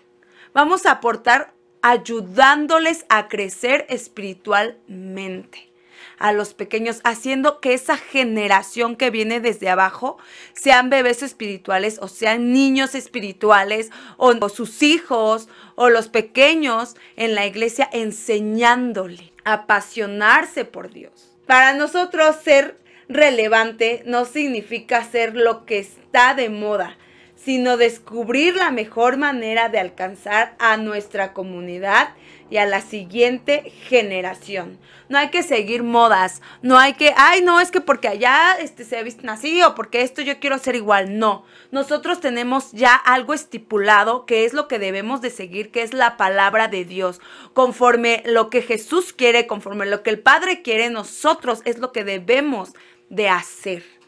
Vamos 0.54 0.86
a 0.86 0.92
aportar 0.92 1.54
ayudándoles 1.82 3.06
a 3.10 3.28
crecer 3.28 3.86
espiritualmente 3.90 5.70
a 6.18 6.32
los 6.32 6.54
pequeños, 6.54 7.02
haciendo 7.04 7.60
que 7.60 7.74
esa 7.74 7.98
generación 7.98 8.96
que 8.96 9.10
viene 9.10 9.42
desde 9.42 9.70
abajo 9.70 10.18
sean 10.54 10.90
bebés 10.90 11.24
espirituales 11.24 12.00
o 12.02 12.08
sean 12.08 12.54
niños 12.54 12.96
espirituales 12.96 13.90
o, 14.16 14.48
sus 14.48 14.82
hijos 14.82 15.50
o 15.76 15.90
los 15.90 16.08
pequeños 16.08 16.96
en 17.18 17.36
la 17.36 17.46
iglesia 17.46 17.90
enseñándole 17.92 19.34
a 19.44 19.54
apasionarse 19.54 20.64
por 20.64 20.90
Dios. 20.90 21.36
Para 21.46 21.74
nosotros 21.74 22.38
ser 22.42 22.81
relevante 23.14 24.04
no 24.06 24.26
significa 24.26 25.04
ser 25.04 25.36
lo 25.36 25.66
que 25.66 25.80
está 25.80 26.34
de 26.34 26.50
moda, 26.50 26.98
sino 27.36 27.78
descubrir 27.78 28.56
la 28.56 28.72
mejor 28.72 29.18
manera 29.18 29.70
de 29.70 29.80
alcanzar 29.80 30.56
a 30.60 30.78
nuestra 30.78 31.34
comunidad 31.34 32.10
y 32.52 32.58
a 32.58 32.68
la 32.68 32.82
siguiente 32.82 33.72
generación. 33.88 34.78
No 35.10 35.18
hay 35.18 35.30
que 35.30 35.42
seguir 35.42 35.84
modas, 35.84 36.42
no 36.62 36.78
hay 36.78 36.94
que, 36.94 37.14
ay, 37.18 37.42
no, 37.42 37.60
es 37.60 37.72
que 37.72 37.82
porque 37.82 38.10
allá 38.10 38.58
este, 38.60 38.84
se 38.84 38.98
ha 38.98 39.04
visto 39.04 39.30
así 39.30 39.64
o 39.64 39.74
porque 39.74 40.02
esto 40.02 40.22
yo 40.22 40.40
quiero 40.40 40.60
ser 40.60 40.76
igual. 40.76 41.18
No, 41.18 41.46
nosotros 41.72 42.20
tenemos 42.20 42.72
ya 42.74 42.94
algo 42.94 43.34
estipulado 43.34 44.26
que 44.26 44.46
es 44.46 44.54
lo 44.54 44.68
que 44.68 44.80
debemos 44.80 45.22
de 45.22 45.32
seguir, 45.32 45.72
que 45.72 45.82
es 45.82 45.94
la 45.94 46.18
palabra 46.18 46.68
de 46.68 46.86
Dios. 46.86 47.22
Conforme 47.54 48.22
lo 48.26 48.50
que 48.50 48.62
Jesús 48.62 49.14
quiere, 49.14 49.48
conforme 49.48 49.86
lo 49.86 50.04
que 50.04 50.12
el 50.12 50.20
Padre 50.20 50.62
quiere, 50.62 50.90
nosotros 50.90 51.62
es 51.66 51.80
lo 51.80 51.92
que 51.92 52.04
debemos 52.04 52.74
de 53.10 53.30
hacer 53.30 54.01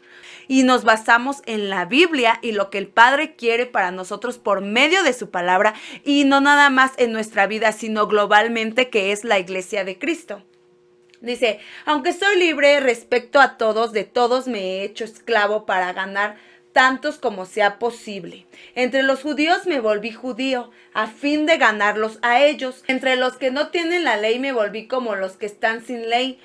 y 0.48 0.62
nos 0.62 0.84
basamos 0.84 1.42
en 1.46 1.70
la 1.70 1.84
Biblia 1.84 2.38
y 2.42 2.52
lo 2.52 2.70
que 2.70 2.78
el 2.78 2.88
Padre 2.88 3.34
quiere 3.36 3.66
para 3.66 3.90
nosotros 3.90 4.38
por 4.38 4.60
medio 4.60 5.02
de 5.02 5.12
su 5.12 5.30
palabra 5.30 5.74
y 6.04 6.24
no 6.24 6.40
nada 6.40 6.70
más 6.70 6.92
en 6.96 7.12
nuestra 7.12 7.46
vida, 7.46 7.72
sino 7.72 8.06
globalmente 8.06 8.90
que 8.90 9.12
es 9.12 9.24
la 9.24 9.38
iglesia 9.38 9.84
de 9.84 9.98
Cristo. 9.98 10.42
Dice, 11.20 11.58
aunque 11.86 12.12
soy 12.12 12.38
libre 12.38 12.80
respecto 12.80 13.40
a 13.40 13.56
todos, 13.56 13.92
de 13.92 14.04
todos 14.04 14.46
me 14.46 14.58
he 14.60 14.84
hecho 14.84 15.04
esclavo 15.04 15.64
para 15.64 15.92
ganar 15.94 16.36
tantos 16.74 17.16
como 17.16 17.46
sea 17.46 17.78
posible. 17.78 18.46
Entre 18.74 19.02
los 19.02 19.22
judíos 19.22 19.66
me 19.66 19.80
volví 19.80 20.10
judío, 20.10 20.70
a 20.92 21.06
fin 21.06 21.46
de 21.46 21.56
ganarlos 21.56 22.18
a 22.20 22.42
ellos. 22.42 22.84
Entre 22.88 23.16
los 23.16 23.36
que 23.36 23.50
no 23.50 23.68
tienen 23.68 24.04
la 24.04 24.18
ley 24.18 24.38
me 24.38 24.52
volví 24.52 24.86
como 24.86 25.14
los 25.14 25.38
que 25.38 25.46
están 25.46 25.82
sin 25.82 26.10
ley, 26.10 26.38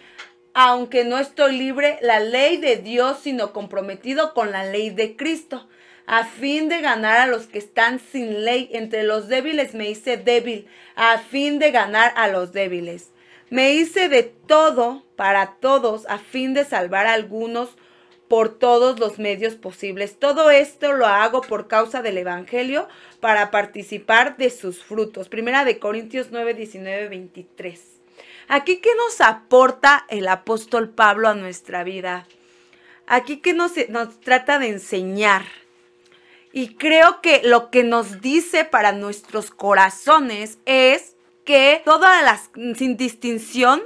aunque 0.62 1.06
no 1.06 1.18
estoy 1.20 1.58
libre 1.58 2.00
la 2.02 2.20
ley 2.20 2.58
de 2.58 2.76
Dios, 2.76 3.20
sino 3.22 3.54
comprometido 3.54 4.34
con 4.34 4.52
la 4.52 4.66
ley 4.66 4.90
de 4.90 5.16
Cristo, 5.16 5.70
a 6.06 6.26
fin 6.26 6.68
de 6.68 6.82
ganar 6.82 7.16
a 7.22 7.28
los 7.28 7.48
que 7.48 7.60
están 7.60 8.02
sin 8.02 8.44
ley. 8.44 8.70
Entre 8.74 9.04
los 9.04 9.30
débiles 9.30 9.74
me 9.74 9.90
hice 9.90 10.18
débil, 10.18 10.68
a 10.96 11.18
fin 11.20 11.60
de 11.60 11.72
ganar 11.72 12.12
a 12.18 12.28
los 12.28 12.52
débiles. 12.52 13.12
Me 13.50 13.72
hice 13.72 14.10
de 14.10 14.24
todo 14.24 15.06
para 15.16 15.56
todos, 15.62 16.06
a 16.10 16.18
fin 16.18 16.54
de 16.54 16.66
salvar 16.66 17.08
a 17.08 17.14
algunos 17.14 17.78
por 18.28 18.60
todos 18.60 19.00
los 19.00 19.18
medios 19.18 19.56
posibles. 19.56 20.20
Todo 20.20 20.52
esto 20.52 20.92
lo 20.92 21.06
hago 21.06 21.40
por 21.40 21.70
causa 21.70 22.02
del 22.02 22.18
Evangelio 22.18 22.90
para 23.22 23.50
participar 23.50 24.36
de 24.36 24.50
sus 24.50 24.84
frutos. 24.84 25.30
Primera 25.30 25.64
de 25.64 25.80
Corintios 25.80 26.32
9, 26.32 26.54
19, 26.54 27.08
23. 27.08 27.99
Aquí, 28.52 28.78
¿qué 28.78 28.90
nos 28.96 29.22
aporta 29.22 30.08
el 30.10 30.28
apóstol 30.28 30.90
Pablo 30.90 31.30
a 31.30 31.36
nuestra 31.36 31.84
vida? 31.84 32.26
Aquí, 33.06 33.38
¿qué 33.38 33.54
nos, 33.54 33.74
nos 33.90 34.20
trata 34.22 34.58
de 34.58 34.70
enseñar? 34.70 35.44
Y 36.52 36.74
creo 36.74 37.22
que 37.22 37.42
lo 37.44 37.70
que 37.70 37.84
nos 37.84 38.22
dice 38.22 38.66
para 38.66 38.92
nuestros 38.92 39.52
corazones 39.52 40.58
es 40.66 41.16
que 41.46 41.84
todas 41.86 42.24
las, 42.24 42.50
sin 42.76 42.98
distinción 42.98 43.84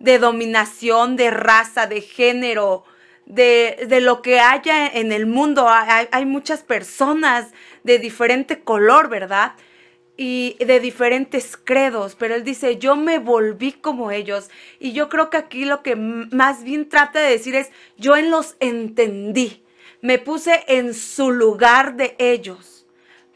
de 0.00 0.18
dominación, 0.18 1.16
de 1.16 1.30
raza, 1.30 1.86
de 1.86 2.02
género, 2.02 2.84
de, 3.24 3.86
de, 3.88 4.02
lo 4.02 4.20
que 4.20 4.38
haya 4.38 4.86
en 4.86 5.12
el 5.12 5.24
mundo. 5.24 5.66
Hay, 5.66 6.26
muchas 6.26 6.62
personas 6.62 7.52
de 7.84 7.98
diferente 7.98 8.60
color, 8.60 9.08
¿verdad? 9.08 9.52
Y 10.24 10.54
de 10.64 10.78
diferentes 10.78 11.56
credos, 11.56 12.14
pero 12.14 12.36
él 12.36 12.44
dice, 12.44 12.78
yo 12.78 12.94
me 12.94 13.18
volví 13.18 13.72
como 13.72 14.12
ellos. 14.12 14.50
Y 14.78 14.92
yo 14.92 15.08
creo 15.08 15.30
que 15.30 15.36
aquí 15.36 15.64
lo 15.64 15.82
que 15.82 15.96
más 15.96 16.62
bien 16.62 16.88
trata 16.88 17.18
de 17.18 17.30
decir 17.30 17.56
es, 17.56 17.72
yo 17.96 18.16
en 18.16 18.30
los 18.30 18.54
entendí, 18.60 19.64
me 20.00 20.20
puse 20.20 20.62
en 20.68 20.94
su 20.94 21.32
lugar 21.32 21.96
de 21.96 22.14
ellos, 22.20 22.86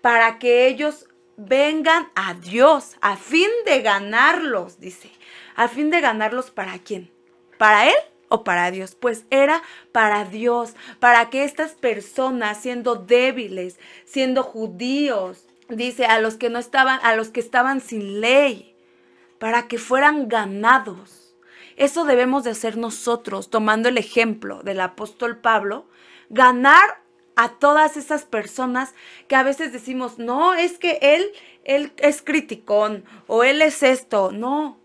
para 0.00 0.38
que 0.38 0.68
ellos 0.68 1.08
vengan 1.36 2.06
a 2.14 2.34
Dios, 2.34 2.94
a 3.00 3.16
fin 3.16 3.50
de 3.64 3.82
ganarlos, 3.82 4.78
dice, 4.78 5.10
a 5.56 5.66
fin 5.66 5.90
de 5.90 6.00
ganarlos 6.00 6.52
para 6.52 6.78
quién, 6.78 7.10
para 7.58 7.88
Él 7.88 7.96
o 8.28 8.44
para 8.44 8.70
Dios? 8.70 8.94
Pues 8.94 9.24
era 9.30 9.60
para 9.90 10.24
Dios, 10.24 10.76
para 11.00 11.30
que 11.30 11.42
estas 11.42 11.72
personas, 11.72 12.62
siendo 12.62 12.94
débiles, 12.94 13.80
siendo 14.04 14.44
judíos, 14.44 15.46
dice 15.68 16.06
a 16.06 16.20
los 16.20 16.36
que 16.36 16.50
no 16.50 16.58
estaban, 16.58 17.00
a 17.02 17.16
los 17.16 17.28
que 17.30 17.40
estaban 17.40 17.80
sin 17.80 18.20
ley, 18.20 18.76
para 19.38 19.68
que 19.68 19.78
fueran 19.78 20.28
ganados. 20.28 21.36
Eso 21.76 22.04
debemos 22.04 22.44
de 22.44 22.50
hacer 22.50 22.76
nosotros, 22.76 23.50
tomando 23.50 23.88
el 23.88 23.98
ejemplo 23.98 24.62
del 24.62 24.80
apóstol 24.80 25.38
Pablo, 25.38 25.86
ganar 26.30 27.02
a 27.36 27.50
todas 27.50 27.98
esas 27.98 28.24
personas 28.24 28.94
que 29.28 29.36
a 29.36 29.42
veces 29.42 29.72
decimos, 29.72 30.18
no, 30.18 30.54
es 30.54 30.78
que 30.78 30.98
él, 31.02 31.30
él 31.64 31.92
es 31.98 32.22
criticón 32.22 33.04
o 33.26 33.44
él 33.44 33.60
es 33.60 33.82
esto. 33.82 34.32
No, 34.32 34.80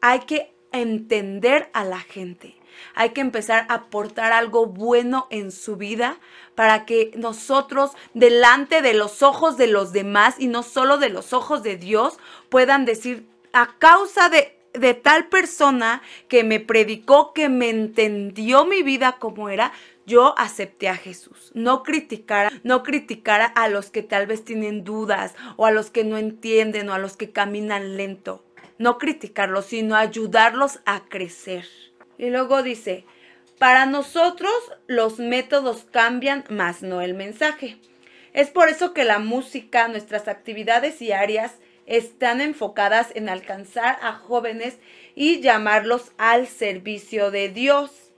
hay 0.00 0.20
que 0.20 0.52
entender 0.72 1.70
a 1.72 1.84
la 1.84 2.00
gente. 2.00 2.56
Hay 2.94 3.10
que 3.10 3.20
empezar 3.20 3.66
a 3.68 3.74
aportar 3.74 4.32
algo 4.32 4.66
bueno 4.66 5.26
en 5.30 5.50
su 5.52 5.76
vida 5.76 6.18
para 6.54 6.84
que 6.84 7.12
nosotros, 7.16 7.92
delante 8.14 8.82
de 8.82 8.94
los 8.94 9.22
ojos 9.22 9.56
de 9.56 9.66
los 9.66 9.92
demás 9.92 10.36
y 10.38 10.46
no 10.46 10.62
solo 10.62 10.98
de 10.98 11.08
los 11.08 11.32
ojos 11.32 11.62
de 11.62 11.76
Dios, 11.76 12.18
puedan 12.48 12.84
decir, 12.84 13.26
a 13.52 13.76
causa 13.78 14.28
de, 14.28 14.58
de 14.72 14.94
tal 14.94 15.28
persona 15.28 16.02
que 16.28 16.44
me 16.44 16.60
predicó, 16.60 17.32
que 17.32 17.48
me 17.48 17.70
entendió 17.70 18.64
mi 18.64 18.82
vida 18.82 19.16
como 19.18 19.48
era, 19.48 19.72
yo 20.06 20.34
acepté 20.38 20.88
a 20.88 20.96
Jesús. 20.96 21.50
No 21.54 21.82
criticar, 21.82 22.52
no 22.62 22.82
criticar 22.82 23.52
a 23.54 23.68
los 23.68 23.90
que 23.90 24.02
tal 24.02 24.26
vez 24.26 24.44
tienen 24.44 24.84
dudas 24.84 25.34
o 25.56 25.66
a 25.66 25.70
los 25.70 25.90
que 25.90 26.04
no 26.04 26.18
entienden 26.18 26.88
o 26.88 26.94
a 26.94 26.98
los 26.98 27.16
que 27.16 27.30
caminan 27.30 27.96
lento. 27.96 28.44
No 28.76 28.98
criticarlos, 28.98 29.66
sino 29.66 29.94
ayudarlos 29.94 30.80
a 30.84 31.04
crecer. 31.04 31.66
Y 32.18 32.30
luego 32.30 32.62
dice, 32.62 33.04
para 33.58 33.86
nosotros 33.86 34.52
los 34.86 35.18
métodos 35.18 35.86
cambian, 35.90 36.44
más 36.48 36.82
no 36.82 37.00
el 37.00 37.14
mensaje. 37.14 37.78
Es 38.32 38.50
por 38.50 38.68
eso 38.68 38.92
que 38.92 39.04
la 39.04 39.18
música, 39.18 39.88
nuestras 39.88 40.26
actividades 40.26 40.98
diarias 40.98 41.52
están 41.86 42.40
enfocadas 42.40 43.12
en 43.14 43.28
alcanzar 43.28 43.98
a 44.02 44.12
jóvenes 44.12 44.78
y 45.14 45.40
llamarlos 45.40 46.12
al 46.18 46.48
servicio 46.48 47.30
de 47.30 47.48
Dios. 47.48 48.12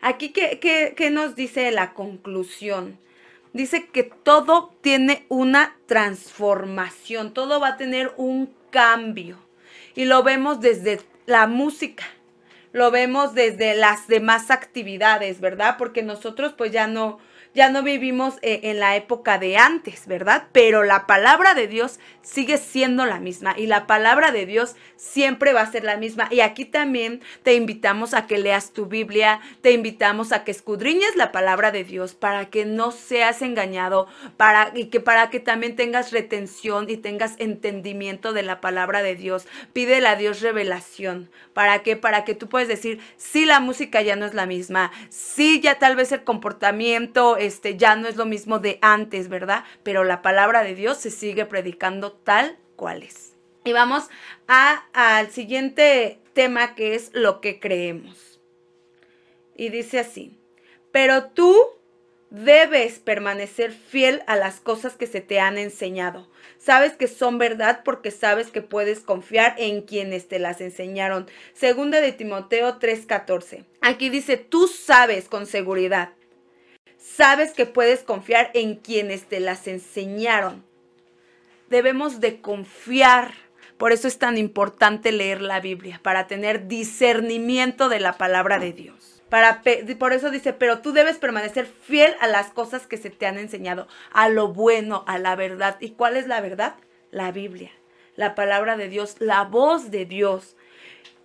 Aquí, 0.00 0.30
¿qué, 0.30 0.58
qué 0.96 1.10
nos 1.10 1.36
dice 1.36 1.70
la 1.70 1.94
conclusión? 1.94 2.98
Dice 3.52 3.86
que 3.86 4.02
todo 4.02 4.74
tiene 4.82 5.24
una 5.28 5.76
transformación, 5.86 7.32
todo 7.32 7.60
va 7.60 7.68
a 7.68 7.76
tener 7.76 8.12
un 8.16 8.54
cambio. 8.70 9.38
Y 9.94 10.04
lo 10.04 10.22
vemos 10.22 10.60
desde 10.60 11.00
la 11.24 11.46
música 11.46 12.04
lo 12.76 12.90
vemos 12.90 13.32
desde 13.32 13.74
las 13.74 14.06
demás 14.06 14.50
actividades, 14.50 15.40
¿verdad? 15.40 15.76
Porque 15.78 16.02
nosotros 16.02 16.52
pues 16.52 16.72
ya 16.72 16.86
no, 16.86 17.18
ya 17.54 17.70
no 17.70 17.82
vivimos 17.82 18.34
eh, 18.42 18.60
en 18.64 18.80
la 18.80 18.96
época 18.96 19.38
de 19.38 19.56
antes, 19.56 20.06
¿verdad? 20.06 20.48
Pero 20.52 20.84
la 20.84 21.06
palabra 21.06 21.54
de 21.54 21.68
Dios 21.68 21.98
sigue 22.20 22.58
siendo 22.58 23.06
la 23.06 23.18
misma 23.18 23.54
y 23.56 23.66
la 23.66 23.86
palabra 23.86 24.30
de 24.30 24.44
Dios 24.44 24.76
siempre 24.96 25.54
va 25.54 25.62
a 25.62 25.72
ser 25.72 25.84
la 25.84 25.96
misma. 25.96 26.28
Y 26.30 26.40
aquí 26.40 26.66
también 26.66 27.22
te 27.42 27.54
invitamos 27.54 28.12
a 28.12 28.26
que 28.26 28.36
leas 28.36 28.74
tu 28.74 28.84
Biblia, 28.84 29.40
te 29.62 29.72
invitamos 29.72 30.32
a 30.32 30.44
que 30.44 30.50
escudriñes 30.50 31.16
la 31.16 31.32
palabra 31.32 31.70
de 31.70 31.82
Dios 31.82 32.12
para 32.12 32.50
que 32.50 32.66
no 32.66 32.90
seas 32.90 33.40
engañado, 33.40 34.06
para 34.36 34.72
y 34.74 34.86
que 34.86 35.00
para 35.00 35.30
que 35.30 35.40
también 35.40 35.76
tengas 35.76 36.12
retención 36.12 36.90
y 36.90 36.98
tengas 36.98 37.36
entendimiento 37.38 38.34
de 38.34 38.42
la 38.42 38.60
palabra 38.60 39.02
de 39.02 39.14
Dios. 39.14 39.46
Pídele 39.72 40.08
a 40.08 40.16
Dios 40.16 40.42
revelación. 40.42 41.30
¿Para 41.56 41.82
qué? 41.82 41.96
Para 41.96 42.26
que 42.26 42.34
tú 42.34 42.50
puedas 42.50 42.68
decir, 42.68 43.00
sí, 43.16 43.46
la 43.46 43.60
música 43.60 44.02
ya 44.02 44.14
no 44.14 44.26
es 44.26 44.34
la 44.34 44.44
misma, 44.44 44.92
sí, 45.08 45.58
ya 45.62 45.78
tal 45.78 45.96
vez 45.96 46.12
el 46.12 46.22
comportamiento 46.22 47.38
este, 47.38 47.78
ya 47.78 47.96
no 47.96 48.08
es 48.08 48.16
lo 48.16 48.26
mismo 48.26 48.58
de 48.58 48.78
antes, 48.82 49.30
¿verdad? 49.30 49.64
Pero 49.82 50.04
la 50.04 50.20
palabra 50.20 50.62
de 50.62 50.74
Dios 50.74 50.98
se 50.98 51.10
sigue 51.10 51.46
predicando 51.46 52.12
tal 52.12 52.58
cual 52.76 53.02
es. 53.02 53.36
Y 53.64 53.72
vamos 53.72 54.10
al 54.46 55.30
siguiente 55.30 56.20
tema 56.34 56.74
que 56.74 56.94
es 56.94 57.10
lo 57.14 57.40
que 57.40 57.58
creemos. 57.58 58.38
Y 59.54 59.70
dice 59.70 59.98
así, 59.98 60.38
pero 60.92 61.28
tú 61.28 61.56
debes 62.30 62.98
permanecer 62.98 63.72
fiel 63.72 64.22
a 64.26 64.36
las 64.36 64.60
cosas 64.60 64.94
que 64.94 65.06
se 65.06 65.20
te 65.20 65.40
han 65.40 65.58
enseñado. 65.58 66.28
Sabes 66.58 66.92
que 66.92 67.08
son 67.08 67.38
verdad 67.38 67.82
porque 67.84 68.10
sabes 68.10 68.48
que 68.48 68.62
puedes 68.62 69.00
confiar 69.00 69.54
en 69.58 69.82
quienes 69.82 70.28
te 70.28 70.38
las 70.38 70.60
enseñaron. 70.60 71.28
Segunda 71.54 72.00
de 72.00 72.12
Timoteo 72.12 72.78
3:14. 72.78 73.64
Aquí 73.80 74.08
dice, 74.10 74.36
tú 74.36 74.66
sabes 74.68 75.28
con 75.28 75.46
seguridad 75.46 76.10
Sabes 77.14 77.52
que 77.52 77.66
puedes 77.66 78.02
confiar 78.02 78.50
en 78.52 78.74
quienes 78.74 79.26
te 79.26 79.38
las 79.38 79.68
enseñaron. 79.68 80.64
Debemos 81.70 82.20
de 82.20 82.40
confiar. 82.40 83.32
Por 83.78 83.92
eso 83.92 84.08
es 84.08 84.18
tan 84.18 84.36
importante 84.36 85.12
leer 85.12 85.40
la 85.40 85.60
Biblia, 85.60 86.00
para 86.02 86.26
tener 86.26 86.66
discernimiento 86.66 87.88
de 87.88 88.00
la 88.00 88.18
palabra 88.18 88.58
de 88.58 88.72
Dios. 88.72 89.15
Para, 89.28 89.62
por 89.98 90.12
eso 90.12 90.30
dice, 90.30 90.52
pero 90.52 90.78
tú 90.78 90.92
debes 90.92 91.18
permanecer 91.18 91.66
fiel 91.66 92.14
a 92.20 92.28
las 92.28 92.50
cosas 92.50 92.86
que 92.86 92.96
se 92.96 93.10
te 93.10 93.26
han 93.26 93.38
enseñado, 93.38 93.88
a 94.12 94.28
lo 94.28 94.52
bueno, 94.52 95.04
a 95.08 95.18
la 95.18 95.34
verdad. 95.34 95.76
¿Y 95.80 95.90
cuál 95.90 96.16
es 96.16 96.28
la 96.28 96.40
verdad? 96.40 96.76
La 97.10 97.32
Biblia, 97.32 97.72
la 98.14 98.34
palabra 98.34 98.76
de 98.76 98.88
Dios, 98.88 99.16
la 99.18 99.42
voz 99.42 99.90
de 99.90 100.04
Dios. 100.04 100.56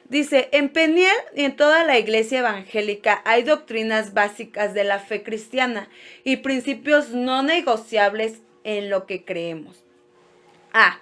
Dice, 0.10 0.50
en 0.52 0.70
Peniel 0.70 1.16
y 1.36 1.46
en 1.46 1.56
toda 1.56 1.86
la 1.86 1.98
iglesia 1.98 2.40
evangélica 2.40 3.22
hay 3.24 3.44
doctrinas 3.44 4.14
básicas 4.14 4.74
de 4.74 4.84
la 4.84 5.00
fe 5.00 5.24
cristiana 5.24 5.88
y 6.24 6.38
principios 6.38 7.12
no 7.12 7.44
negociables 7.44 8.42
en 8.64 8.90
lo 8.90 9.06
que 9.06 9.24
creemos. 9.24 9.86
A. 10.74 11.00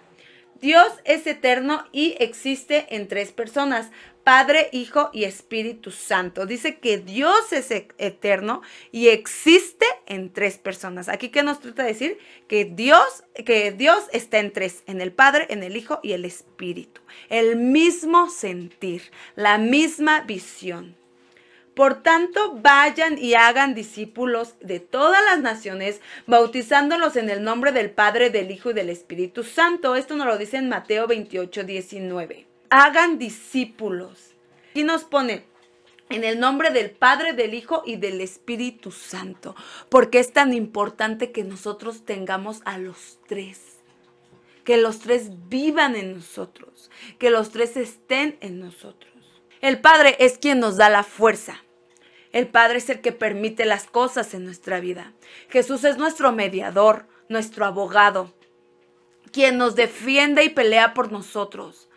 Dios 0.62 0.92
es 1.06 1.26
eterno 1.26 1.86
y 1.92 2.18
existe 2.20 2.86
en 2.94 3.08
tres 3.08 3.32
personas, 3.32 3.92
Padre, 4.24 4.70
Hijo 4.72 5.10
y 5.14 5.24
Espíritu 5.24 5.92
Santo. 5.92 6.46
Dice 6.46 6.80
que 6.80 6.98
Dios 6.98 7.52
es 7.52 7.72
e-, 7.72 7.88
eterno 7.98 8.62
y 8.92 9.08
existe 9.08 9.86
en 10.06 10.32
tres 10.32 10.58
personas. 10.58 11.10
Aquí 11.10 11.30
que 11.30 11.44
nos 11.44 11.60
trata 11.60 11.84
de 11.84 11.90
decir 11.90 12.18
que 12.48 12.66
Dios, 12.66 13.24
que 13.46 13.72
Dios 13.72 14.04
está 14.12 14.40
en 14.40 14.52
tres, 14.52 14.84
en 14.88 15.02
el 15.02 15.12
Padre, 15.12 15.48
en 15.50 15.64
el 15.64 15.76
Hijo 15.78 16.00
y 16.04 16.14
el 16.14 16.26
Espíritu. 16.26 17.02
El 17.30 17.56
mismo 17.56 18.30
sentir, 18.30 19.12
la 19.36 19.58
misma 19.58 20.22
visión. 20.22 20.96
Por 21.74 22.04
tanto, 22.04 22.56
vayan 22.56 23.18
y 23.18 23.36
hagan 23.36 23.74
discípulos 23.74 24.56
de 24.60 24.82
todas 24.82 25.24
las 25.24 25.40
naciones, 25.40 26.02
bautizándolos 26.28 27.16
en 27.16 27.30
el 27.30 27.42
nombre 27.44 27.72
del 27.72 27.90
Padre, 27.90 28.30
del 28.30 28.52
Hijo 28.52 28.72
y 28.72 28.74
del 28.74 28.90
Espíritu 28.90 29.44
Santo. 29.44 29.96
Esto 29.96 30.18
nos 30.18 30.28
lo 30.28 30.38
dice 30.38 30.58
en 30.58 30.68
Mateo 30.68 31.08
28, 31.08 31.64
19 31.64 32.49
hagan 32.70 33.18
discípulos. 33.18 34.36
Y 34.74 34.84
nos 34.84 35.04
pone 35.04 35.46
en 36.10 36.24
el 36.24 36.40
nombre 36.40 36.72
del 36.72 36.92
Padre, 36.92 37.34
del 37.34 37.54
Hijo 37.54 37.84
y 37.86 37.98
del 37.98 38.22
Espíritu 38.22 38.92
Santo, 38.92 39.56
porque 39.90 40.20
es 40.20 40.34
tan 40.34 40.54
importante 40.54 41.32
que 41.32 41.44
nosotros 41.44 42.06
tengamos 42.06 42.62
a 42.66 42.78
los 42.78 43.20
tres, 43.28 43.80
que 44.64 44.78
los 44.78 45.00
tres 45.00 45.32
vivan 45.50 45.96
en 45.96 46.16
nosotros, 46.16 46.90
que 47.18 47.30
los 47.30 47.52
tres 47.52 47.78
estén 47.78 48.38
en 48.42 48.60
nosotros. 48.60 49.12
El 49.62 49.82
Padre 49.82 50.16
es 50.20 50.38
quien 50.38 50.60
nos 50.60 50.78
da 50.78 50.90
la 50.90 51.04
fuerza. 51.04 51.64
El 52.32 52.48
Padre 52.48 52.78
es 52.78 52.90
el 52.90 53.02
que 53.02 53.12
permite 53.12 53.66
las 53.66 53.86
cosas 53.86 54.34
en 54.34 54.46
nuestra 54.46 54.80
vida. 54.80 55.14
Jesús 55.50 55.84
es 55.84 55.98
nuestro 55.98 56.32
mediador, 56.32 57.08
nuestro 57.28 57.66
abogado, 57.66 58.34
quien 59.32 59.58
nos 59.58 59.76
defiende 59.76 60.44
y 60.44 60.50
pelea 60.50 60.94
por 60.94 61.12
nosotros 61.12 61.89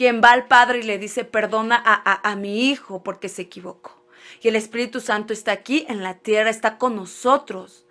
quien 0.00 0.22
va 0.24 0.32
al 0.32 0.46
Padre 0.46 0.78
y 0.78 0.82
le 0.82 0.96
dice, 0.96 1.26
perdona 1.26 1.76
a, 1.84 2.34
mi 2.34 2.70
hijo 2.70 3.02
porque 3.02 3.28
se 3.28 3.42
equivocó. 3.42 4.02
Y 4.40 4.48
el 4.48 4.56
Espíritu 4.56 4.98
Santo 4.98 5.34
está 5.34 5.52
aquí 5.52 5.84
en 5.90 6.02
la 6.02 6.14
tierra, 6.14 6.48
está 6.48 6.78
con 6.78 6.96
nosotros. 6.96 7.84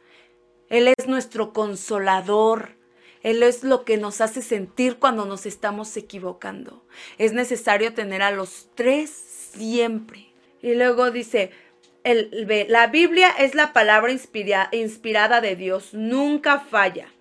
Él 0.69 0.88
es 0.88 1.08
nuestro 1.08 1.54
consolador. 1.54 2.78
Él 3.22 3.43
es 3.43 3.63
lo 3.63 3.86
que 3.86 3.98
nos 3.98 4.22
hace 4.22 4.41
sentir 4.41 4.98
cuando 4.98 5.26
nos 5.26 5.45
estamos 5.45 5.95
equivocando. 5.98 6.84
Es 7.19 7.34
necesario 7.34 7.93
tener 7.93 8.24
a 8.24 8.32
los 8.32 8.69
tres 8.74 9.12
siempre. 9.12 10.34
Y 10.63 10.74
luego 10.74 11.12
dice, 11.12 11.52
el, 12.04 12.48
la 12.69 12.88
Biblia 12.88 13.30
es 13.38 13.54
la 13.54 13.72
palabra 13.72 14.12
inspirada 14.12 15.41
de 15.41 15.56
Dios, 15.56 15.93
nunca 15.93 16.60
falla. 16.60 17.13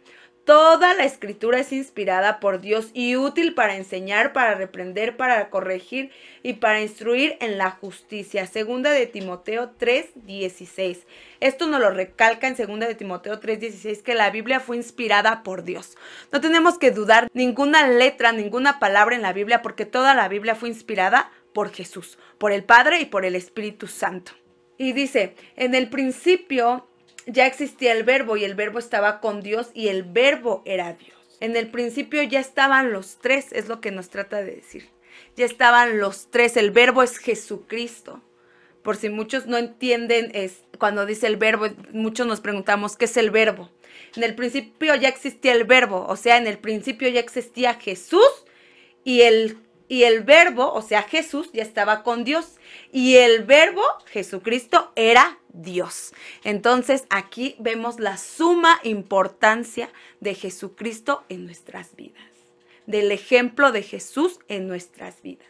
Toda 0.48 0.94
la 0.94 1.04
escritura 1.04 1.58
es 1.58 1.74
inspirada 1.74 2.40
por 2.40 2.62
Dios 2.62 2.88
y 2.94 3.16
útil 3.16 3.52
para 3.52 3.76
enseñar, 3.76 4.32
para 4.32 4.54
reprender, 4.54 5.14
para 5.18 5.50
corregir 5.50 6.10
y 6.42 6.54
para 6.54 6.80
instruir 6.80 7.36
en 7.42 7.58
la 7.58 7.72
justicia. 7.72 8.46
Segunda 8.46 8.90
de 8.90 9.06
Timoteo 9.06 9.72
3:16. 9.78 11.04
Esto 11.40 11.66
nos 11.66 11.80
lo 11.80 11.90
recalca 11.90 12.48
en 12.48 12.56
segunda 12.56 12.86
de 12.86 12.94
Timoteo 12.94 13.40
3:16 13.40 14.00
que 14.02 14.14
la 14.14 14.30
Biblia 14.30 14.58
fue 14.58 14.78
inspirada 14.78 15.42
por 15.42 15.64
Dios. 15.64 15.98
No 16.32 16.40
tenemos 16.40 16.78
que 16.78 16.92
dudar 16.92 17.28
ninguna 17.34 17.86
letra, 17.86 18.32
ninguna 18.32 18.78
palabra 18.78 19.16
en 19.16 19.20
la 19.20 19.34
Biblia 19.34 19.60
porque 19.60 19.84
toda 19.84 20.14
la 20.14 20.28
Biblia 20.28 20.54
fue 20.54 20.70
inspirada 20.70 21.30
por 21.52 21.70
Jesús, 21.74 22.18
por 22.38 22.52
el 22.52 22.64
Padre 22.64 23.02
y 23.02 23.04
por 23.04 23.26
el 23.26 23.34
Espíritu 23.34 23.86
Santo. 23.86 24.32
Y 24.78 24.92
dice, 24.92 25.34
en 25.56 25.74
el 25.74 25.90
principio 25.90 26.87
ya 27.28 27.46
existía 27.46 27.92
el 27.92 28.04
verbo 28.04 28.36
y 28.36 28.44
el 28.44 28.54
verbo 28.54 28.78
estaba 28.78 29.20
con 29.20 29.42
Dios 29.42 29.70
y 29.74 29.88
el 29.88 30.02
verbo 30.02 30.62
era 30.64 30.94
Dios. 30.94 31.16
En 31.40 31.56
el 31.56 31.70
principio 31.70 32.22
ya 32.22 32.40
estaban 32.40 32.92
los 32.92 33.18
tres, 33.18 33.52
es 33.52 33.68
lo 33.68 33.80
que 33.80 33.92
nos 33.92 34.08
trata 34.08 34.38
de 34.38 34.56
decir. 34.56 34.88
Ya 35.36 35.44
estaban 35.44 35.98
los 35.98 36.30
tres, 36.30 36.56
el 36.56 36.70
verbo 36.70 37.02
es 37.02 37.18
Jesucristo. 37.18 38.22
Por 38.82 38.96
si 38.96 39.10
muchos 39.10 39.46
no 39.46 39.58
entienden, 39.58 40.30
es 40.34 40.62
cuando 40.78 41.06
dice 41.06 41.26
el 41.26 41.36
verbo, 41.36 41.66
muchos 41.92 42.26
nos 42.26 42.40
preguntamos 42.40 42.96
qué 42.96 43.04
es 43.04 43.16
el 43.16 43.30
verbo. 43.30 43.70
En 44.16 44.24
el 44.24 44.34
principio 44.34 44.94
ya 44.94 45.08
existía 45.08 45.52
el 45.52 45.64
verbo, 45.64 46.06
o 46.08 46.16
sea, 46.16 46.38
en 46.38 46.46
el 46.46 46.58
principio 46.58 47.08
ya 47.08 47.20
existía 47.20 47.74
Jesús 47.74 48.44
y 49.04 49.22
el 49.22 49.58
y 49.88 50.04
el 50.04 50.22
verbo, 50.22 50.72
o 50.72 50.82
sea, 50.82 51.02
Jesús 51.02 51.50
ya 51.52 51.62
estaba 51.62 52.02
con 52.02 52.22
Dios 52.22 52.56
y 52.92 53.16
el 53.16 53.44
verbo, 53.44 53.82
Jesucristo, 54.06 54.92
era 54.94 55.38
Dios. 55.48 56.12
Entonces 56.44 57.04
aquí 57.08 57.56
vemos 57.58 57.98
la 57.98 58.18
suma 58.18 58.80
importancia 58.84 59.90
de 60.20 60.34
Jesucristo 60.34 61.24
en 61.30 61.46
nuestras 61.46 61.96
vidas, 61.96 62.30
del 62.86 63.10
ejemplo 63.10 63.72
de 63.72 63.82
Jesús 63.82 64.38
en 64.48 64.68
nuestras 64.68 65.22
vidas. 65.22 65.46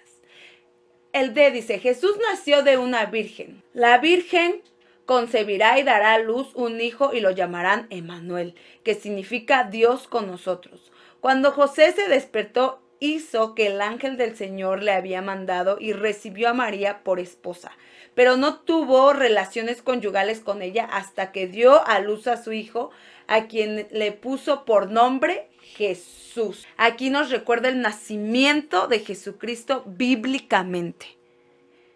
El 1.12 1.34
D 1.34 1.50
dice, 1.50 1.80
Jesús 1.80 2.16
nació 2.30 2.62
de 2.62 2.78
una 2.78 3.06
virgen. 3.06 3.62
La 3.72 3.98
virgen 3.98 4.62
concebirá 5.04 5.78
y 5.78 5.82
dará 5.82 6.12
a 6.12 6.18
luz 6.18 6.50
un 6.54 6.80
hijo 6.80 7.14
y 7.14 7.20
lo 7.20 7.30
llamarán 7.30 7.86
Emanuel, 7.90 8.54
que 8.84 8.94
significa 8.94 9.64
Dios 9.64 10.06
con 10.06 10.26
nosotros. 10.26 10.92
Cuando 11.20 11.50
José 11.50 11.92
se 11.92 12.08
despertó 12.08 12.82
hizo 13.00 13.54
que 13.54 13.66
el 13.66 13.80
ángel 13.80 14.16
del 14.16 14.36
Señor 14.36 14.82
le 14.82 14.92
había 14.92 15.22
mandado 15.22 15.78
y 15.80 15.92
recibió 15.92 16.48
a 16.48 16.54
María 16.54 17.02
por 17.04 17.20
esposa, 17.20 17.72
pero 18.14 18.36
no 18.36 18.60
tuvo 18.60 19.12
relaciones 19.12 19.82
conyugales 19.82 20.40
con 20.40 20.62
ella 20.62 20.84
hasta 20.84 21.32
que 21.32 21.46
dio 21.46 21.86
a 21.86 22.00
luz 22.00 22.26
a 22.26 22.42
su 22.42 22.52
hijo, 22.52 22.90
a 23.26 23.46
quien 23.46 23.86
le 23.90 24.12
puso 24.12 24.64
por 24.64 24.90
nombre 24.90 25.48
Jesús. 25.60 26.66
Aquí 26.76 27.10
nos 27.10 27.30
recuerda 27.30 27.68
el 27.68 27.80
nacimiento 27.80 28.88
de 28.88 29.00
Jesucristo 29.00 29.84
bíblicamente. 29.86 31.18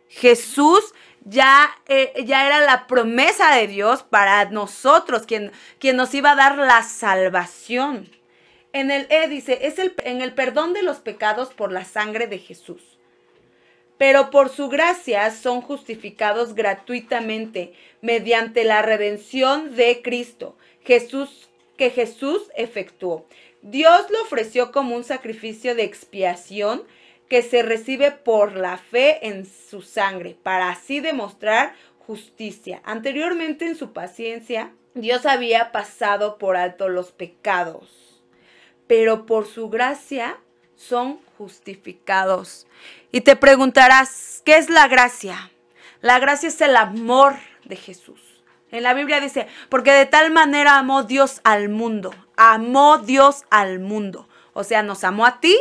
Jesús 0.08 0.94
ya, 1.24 1.70
eh, 1.86 2.24
ya 2.26 2.46
era 2.46 2.60
la 2.60 2.86
promesa 2.86 3.54
de 3.54 3.66
Dios 3.66 4.02
para 4.02 4.44
nosotros, 4.50 5.22
quien, 5.26 5.52
quien 5.78 5.96
nos 5.96 6.12
iba 6.14 6.32
a 6.32 6.36
dar 6.36 6.58
la 6.58 6.82
salvación. 6.82 8.10
En 8.72 8.90
el 8.90 9.06
E 9.11 9.28
dice, 9.28 9.61
es 9.62 9.78
el, 9.78 9.94
en 10.04 10.22
el 10.22 10.32
perdón 10.35 10.72
de 10.72 10.82
los 10.82 10.98
pecados 10.98 11.52
por 11.52 11.72
la 11.72 11.85
sangre 11.85 12.26
de 12.26 12.38
Jesús. 12.38 12.82
pero 13.98 14.30
por 14.30 14.48
su 14.48 14.68
gracia 14.68 15.30
son 15.30 15.61
justificados 15.61 16.54
gratuitamente 16.56 17.72
mediante 18.00 18.64
la 18.64 18.82
redención 18.82 19.76
de 19.76 20.02
Cristo, 20.02 20.56
Jesús 20.85 21.48
que 21.76 21.90
Jesús 21.90 22.50
efectuó. 22.56 23.26
Dios 23.62 24.06
lo 24.11 24.22
ofreció 24.22 24.72
como 24.72 24.96
un 24.96 25.04
sacrificio 25.04 25.76
de 25.76 25.85
expiación 25.85 26.82
que 27.28 27.42
se 27.42 27.62
recibe 27.62 28.11
por 28.11 28.56
la 28.56 28.76
fe 28.76 29.26
en 29.28 29.46
su 29.46 29.82
sangre, 29.82 30.37
para 30.42 30.70
así 30.70 30.98
demostrar 30.98 31.74
justicia. 32.04 32.82
Anteriormente 32.85 33.66
en 33.66 33.76
su 33.76 33.92
paciencia, 33.92 34.72
Dios 34.94 35.26
había 35.26 35.70
pasado 35.70 36.38
por 36.38 36.56
alto 36.56 36.88
los 36.88 37.12
pecados, 37.12 38.12
pero 38.92 39.24
por 39.24 39.46
su 39.46 39.70
gracia 39.70 40.38
son 40.76 41.18
justificados. 41.38 42.66
Y 43.11 43.22
te 43.22 43.37
preguntarás, 43.37 44.42
¿qué 44.44 44.59
es 44.59 44.68
la 44.68 44.87
gracia? 44.87 45.50
La 46.02 46.18
gracia 46.18 46.50
es 46.50 46.61
el 46.61 46.76
amor 46.76 47.37
de 47.64 47.76
Jesús. 47.76 48.20
En 48.70 48.83
la 48.83 48.92
Biblia 48.92 49.18
dice, 49.18 49.46
porque 49.70 49.92
de 49.92 50.05
tal 50.05 50.31
manera 50.31 50.76
amó 50.76 51.05
Dios 51.05 51.40
al 51.42 51.70
mundo, 51.70 52.14
amó 52.37 52.98
Dios 52.98 53.46
al 53.48 53.78
mundo. 53.78 54.28
O 54.52 54.62
sea, 54.62 54.83
nos 54.83 55.05
amó 55.05 55.24
a 55.24 55.40
ti, 55.40 55.59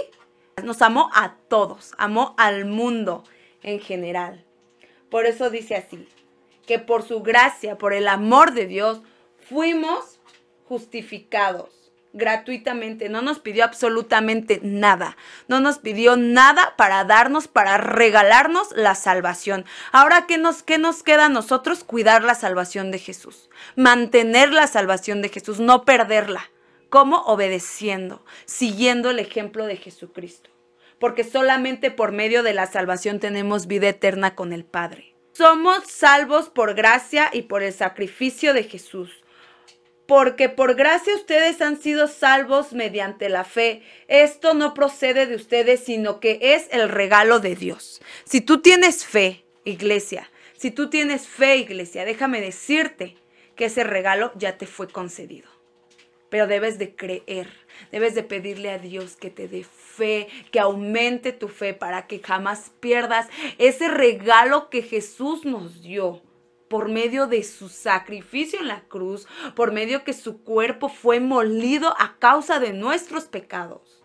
nos 0.61 0.81
amó 0.81 1.09
a 1.13 1.35
todos, 1.47 1.93
amó 1.97 2.35
al 2.37 2.65
mundo 2.65 3.23
en 3.63 3.79
general. 3.79 4.43
Por 5.09 5.25
eso 5.25 5.49
dice 5.49 5.77
así, 5.77 6.05
que 6.67 6.79
por 6.79 7.03
su 7.03 7.23
gracia, 7.23 7.77
por 7.77 7.93
el 7.93 8.09
amor 8.09 8.51
de 8.51 8.67
Dios, 8.67 9.03
fuimos 9.47 10.19
justificados 10.67 11.80
gratuitamente, 12.13 13.09
no 13.09 13.21
nos 13.21 13.39
pidió 13.39 13.63
absolutamente 13.63 14.59
nada, 14.63 15.17
no 15.47 15.59
nos 15.59 15.79
pidió 15.79 16.17
nada 16.17 16.75
para 16.77 17.03
darnos, 17.03 17.47
para 17.47 17.77
regalarnos 17.77 18.71
la 18.75 18.95
salvación. 18.95 19.65
Ahora, 19.91 20.25
¿qué 20.27 20.37
nos, 20.37 20.63
qué 20.63 20.77
nos 20.77 21.03
queda 21.03 21.25
a 21.25 21.29
nosotros? 21.29 21.83
Cuidar 21.83 22.23
la 22.23 22.35
salvación 22.35 22.91
de 22.91 22.99
Jesús, 22.99 23.49
mantener 23.75 24.51
la 24.51 24.67
salvación 24.67 25.21
de 25.21 25.29
Jesús, 25.29 25.59
no 25.59 25.85
perderla. 25.85 26.51
¿Cómo? 26.89 27.21
Obedeciendo, 27.21 28.25
siguiendo 28.45 29.09
el 29.11 29.19
ejemplo 29.19 29.65
de 29.65 29.77
Jesucristo. 29.77 30.49
Porque 30.99 31.23
solamente 31.23 31.89
por 31.89 32.11
medio 32.11 32.43
de 32.43 32.53
la 32.53 32.67
salvación 32.67 33.19
tenemos 33.19 33.65
vida 33.65 33.87
eterna 33.87 34.35
con 34.35 34.51
el 34.51 34.65
Padre. 34.65 35.15
Somos 35.31 35.87
salvos 35.87 36.49
por 36.49 36.75
gracia 36.75 37.29
y 37.31 37.43
por 37.43 37.63
el 37.63 37.71
sacrificio 37.71 38.53
de 38.53 38.65
Jesús 38.65 39.21
porque 40.11 40.49
por 40.49 40.75
gracia 40.75 41.15
ustedes 41.15 41.61
han 41.61 41.81
sido 41.81 42.09
salvos 42.09 42.73
mediante 42.73 43.29
la 43.29 43.45
fe. 43.45 43.81
Esto 44.09 44.53
no 44.53 44.73
procede 44.73 45.25
de 45.25 45.37
ustedes, 45.37 45.85
sino 45.85 46.19
que 46.19 46.37
es 46.41 46.67
el 46.71 46.89
regalo 46.89 47.39
de 47.39 47.55
Dios. 47.55 48.01
Si 48.25 48.41
tú 48.41 48.61
tienes 48.61 49.05
fe, 49.05 49.45
iglesia, 49.63 50.29
si 50.57 50.69
tú 50.69 50.89
tienes 50.89 51.29
fe, 51.29 51.59
iglesia, 51.59 52.03
déjame 52.03 52.41
decirte 52.41 53.15
que 53.55 53.63
ese 53.63 53.85
regalo 53.85 54.33
ya 54.35 54.57
te 54.57 54.67
fue 54.67 54.89
concedido. 54.89 55.49
Pero 56.29 56.45
debes 56.45 56.77
de 56.77 56.93
creer, 56.93 57.47
debes 57.93 58.13
de 58.13 58.23
pedirle 58.23 58.71
a 58.71 58.79
Dios 58.79 59.15
que 59.15 59.29
te 59.29 59.47
dé 59.47 59.63
fe, 59.63 60.27
que 60.51 60.59
aumente 60.59 61.31
tu 61.31 61.47
fe 61.47 61.73
para 61.73 62.07
que 62.07 62.19
jamás 62.19 62.73
pierdas 62.81 63.29
ese 63.59 63.87
regalo 63.87 64.69
que 64.69 64.81
Jesús 64.81 65.45
nos 65.45 65.81
dio 65.81 66.21
por 66.71 66.87
medio 66.87 67.27
de 67.27 67.43
su 67.43 67.67
sacrificio 67.67 68.61
en 68.61 68.69
la 68.69 68.85
cruz, 68.87 69.27
por 69.57 69.73
medio 69.73 70.05
que 70.05 70.13
su 70.13 70.41
cuerpo 70.41 70.87
fue 70.87 71.19
molido 71.19 71.93
a 71.99 72.15
causa 72.17 72.61
de 72.61 72.71
nuestros 72.71 73.25
pecados. 73.25 74.01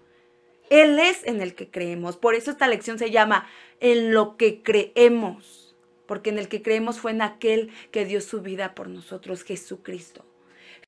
Él 0.68 0.98
es 0.98 1.24
en 1.26 1.40
el 1.40 1.54
que 1.54 1.70
creemos. 1.70 2.16
Por 2.16 2.34
eso 2.34 2.50
esta 2.50 2.66
lección 2.66 2.98
se 2.98 3.12
llama 3.12 3.46
en 3.78 4.12
lo 4.12 4.36
que 4.36 4.64
creemos. 4.64 5.76
Porque 6.06 6.30
en 6.30 6.40
el 6.40 6.48
que 6.48 6.60
creemos 6.60 6.98
fue 6.98 7.12
en 7.12 7.22
aquel 7.22 7.70
que 7.92 8.04
dio 8.04 8.20
su 8.20 8.42
vida 8.42 8.74
por 8.74 8.88
nosotros, 8.88 9.44
Jesucristo. 9.44 10.24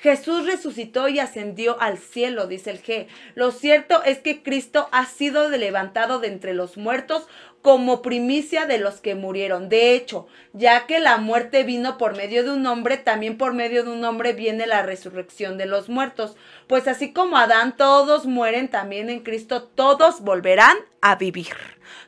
Jesús 0.01 0.47
resucitó 0.47 1.09
y 1.09 1.19
ascendió 1.19 1.81
al 1.81 1.99
cielo, 1.99 2.47
dice 2.47 2.71
el 2.71 2.83
G. 2.83 3.09
Lo 3.35 3.51
cierto 3.51 4.03
es 4.05 4.19
que 4.19 4.45
Cristo 4.45 4.89
ha 4.93 5.07
sido 5.07 5.49
levantado 5.49 6.21
de 6.21 6.29
entre 6.29 6.55
los 6.55 6.77
muertos 6.77 7.27
como 7.63 8.03
primicia 8.03 8.67
de 8.67 8.79
los 8.79 9.01
que 9.01 9.15
murieron. 9.15 9.69
De 9.69 9.95
hecho, 9.95 10.27
ya 10.53 10.87
que 10.87 11.01
la 11.01 11.19
muerte 11.19 11.65
vino 11.65 11.99
por 11.99 12.17
medio 12.17 12.45
de 12.45 12.51
un 12.51 12.67
hombre, 12.67 12.97
también 12.97 13.37
por 13.37 13.55
medio 13.55 13.85
de 13.85 13.91
un 13.91 14.05
hombre 14.05 14.33
viene 14.33 14.67
la 14.67 14.83
resurrección 14.83 15.59
de 15.59 15.67
los 15.67 15.89
muertos. 15.89 16.37
Pues 16.67 16.89
así 16.89 17.13
como 17.13 17.37
Adán 17.37 17.77
todos 17.77 18.27
mueren, 18.27 18.69
también 18.69 19.11
en 19.11 19.21
Cristo 19.21 19.65
todos 19.65 20.21
volverán 20.21 20.77
a 21.01 21.17
vivir. 21.17 21.55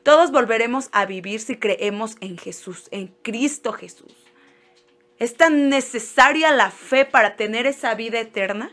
Todos 0.02 0.30
volveremos 0.30 0.88
a 0.92 1.06
vivir 1.06 1.40
si 1.40 1.56
creemos 1.56 2.16
en 2.20 2.38
Jesús, 2.38 2.88
en 2.90 3.08
Cristo 3.22 3.72
Jesús. 3.72 4.14
¿Es 5.18 5.36
tan 5.36 5.68
necesaria 5.68 6.50
la 6.52 6.70
fe 6.70 7.04
para 7.04 7.36
tener 7.36 7.66
esa 7.66 7.94
vida 7.94 8.20
eterna? 8.20 8.72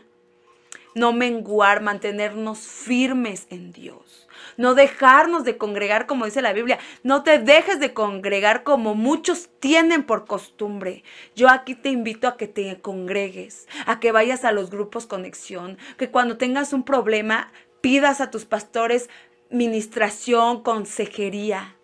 No 0.98 1.12
menguar, 1.12 1.80
mantenernos 1.80 2.58
firmes 2.58 3.46
en 3.50 3.70
Dios. 3.70 4.28
No 4.56 4.74
dejarnos 4.74 5.44
de 5.44 5.56
congregar 5.56 6.06
como 6.06 6.24
dice 6.24 6.42
la 6.42 6.52
Biblia. 6.52 6.80
No 7.04 7.22
te 7.22 7.38
dejes 7.38 7.78
de 7.78 7.94
congregar 7.94 8.64
como 8.64 8.96
muchos 8.96 9.48
tienen 9.60 10.02
por 10.02 10.26
costumbre. 10.26 11.04
Yo 11.36 11.48
aquí 11.48 11.76
te 11.76 11.90
invito 11.90 12.26
a 12.26 12.36
que 12.36 12.48
te 12.48 12.80
congregues, 12.80 13.68
a 13.86 14.00
que 14.00 14.10
vayas 14.10 14.44
a 14.44 14.50
los 14.50 14.70
grupos 14.70 15.06
conexión, 15.06 15.78
que 15.96 16.10
cuando 16.10 16.36
tengas 16.36 16.72
un 16.72 16.82
problema 16.82 17.52
pidas 17.80 18.20
a 18.20 18.32
tus 18.32 18.44
pastores 18.44 19.08
ministración, 19.50 20.64
consejería 20.64 21.76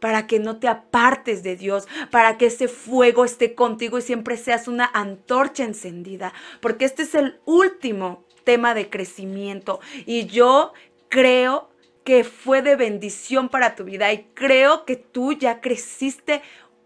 para 0.00 0.26
que 0.26 0.38
no 0.38 0.58
te 0.58 0.68
apartes 0.68 1.42
de 1.42 1.56
Dios, 1.56 1.88
para 2.10 2.38
que 2.38 2.46
ese 2.46 2.68
fuego 2.68 3.24
esté 3.24 3.54
contigo 3.54 3.98
y 3.98 4.02
siempre 4.02 4.36
seas 4.36 4.68
una 4.68 4.88
antorcha 4.94 5.64
encendida, 5.64 6.32
porque 6.60 6.84
este 6.84 7.02
es 7.02 7.14
el 7.14 7.40
último 7.44 8.24
tema 8.48 8.72
de 8.72 8.88
crecimiento 8.88 9.78
y 10.06 10.24
yo 10.24 10.72
creo 11.10 11.68
que 12.02 12.24
fue 12.24 12.62
de 12.62 12.76
bendición 12.76 13.50
para 13.50 13.74
tu 13.74 13.84
vida 13.84 14.10
y 14.10 14.24
creo 14.32 14.86
que 14.86 14.96
tú 14.96 15.34
ya 15.34 15.60
creciste 15.60 16.40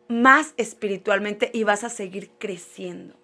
más 0.09 0.55
espiritualmente 0.57 1.53
y 1.55 1.63
vas 1.63 1.85
a 1.85 1.89
seguir 1.89 2.31
creciendo. 2.41 3.22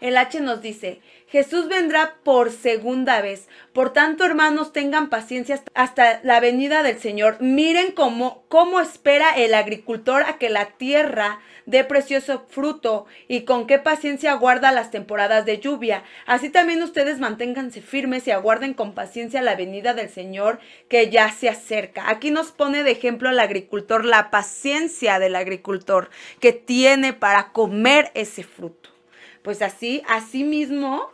El 0.00 0.16
H 0.16 0.40
nos 0.40 0.60
dice, 0.62 1.00
Jesús 1.28 1.68
vendrá 1.68 2.16
por 2.22 2.52
segunda 2.52 3.20
vez. 3.20 3.48
Por 3.72 3.92
tanto, 3.92 4.24
hermanos, 4.24 4.72
tengan 4.72 5.10
paciencia 5.10 5.62
hasta 5.74 6.20
la 6.22 6.38
venida 6.40 6.82
del 6.82 6.98
Señor. 7.00 7.38
Miren 7.40 7.92
cómo, 7.92 8.44
cómo 8.48 8.80
espera 8.80 9.30
el 9.36 9.54
agricultor 9.54 10.22
a 10.22 10.38
que 10.38 10.48
la 10.48 10.66
tierra 10.76 11.40
dé 11.66 11.82
precioso 11.82 12.46
fruto 12.48 13.06
y 13.26 13.42
con 13.42 13.66
qué 13.66 13.78
paciencia 13.78 14.32
aguarda 14.32 14.70
las 14.70 14.90
temporadas 14.90 15.44
de 15.44 15.58
lluvia. 15.58 16.04
Así 16.26 16.50
también 16.50 16.82
ustedes 16.82 17.18
manténganse 17.18 17.80
firmes 17.80 18.26
y 18.26 18.30
aguarden 18.30 18.74
con 18.74 18.94
paciencia 18.94 19.42
la 19.42 19.56
venida 19.56 19.94
del 19.94 20.10
Señor 20.10 20.60
que 20.88 21.10
ya 21.10 21.32
se 21.32 21.48
acerca. 21.48 22.10
Aquí 22.10 22.30
nos 22.30 22.52
pone 22.52 22.84
de 22.84 22.92
ejemplo 22.92 23.30
el 23.30 23.40
agricultor, 23.40 24.04
la 24.04 24.30
paciencia 24.30 25.18
del 25.18 25.36
agricultor 25.36 26.10
que 26.40 26.52
tiene 26.52 27.12
para 27.12 27.52
comer 27.52 28.12
ese 28.14 28.44
fruto. 28.44 28.93
Pues 29.44 29.60
así, 29.60 30.02
así 30.08 30.42
mismo, 30.42 31.12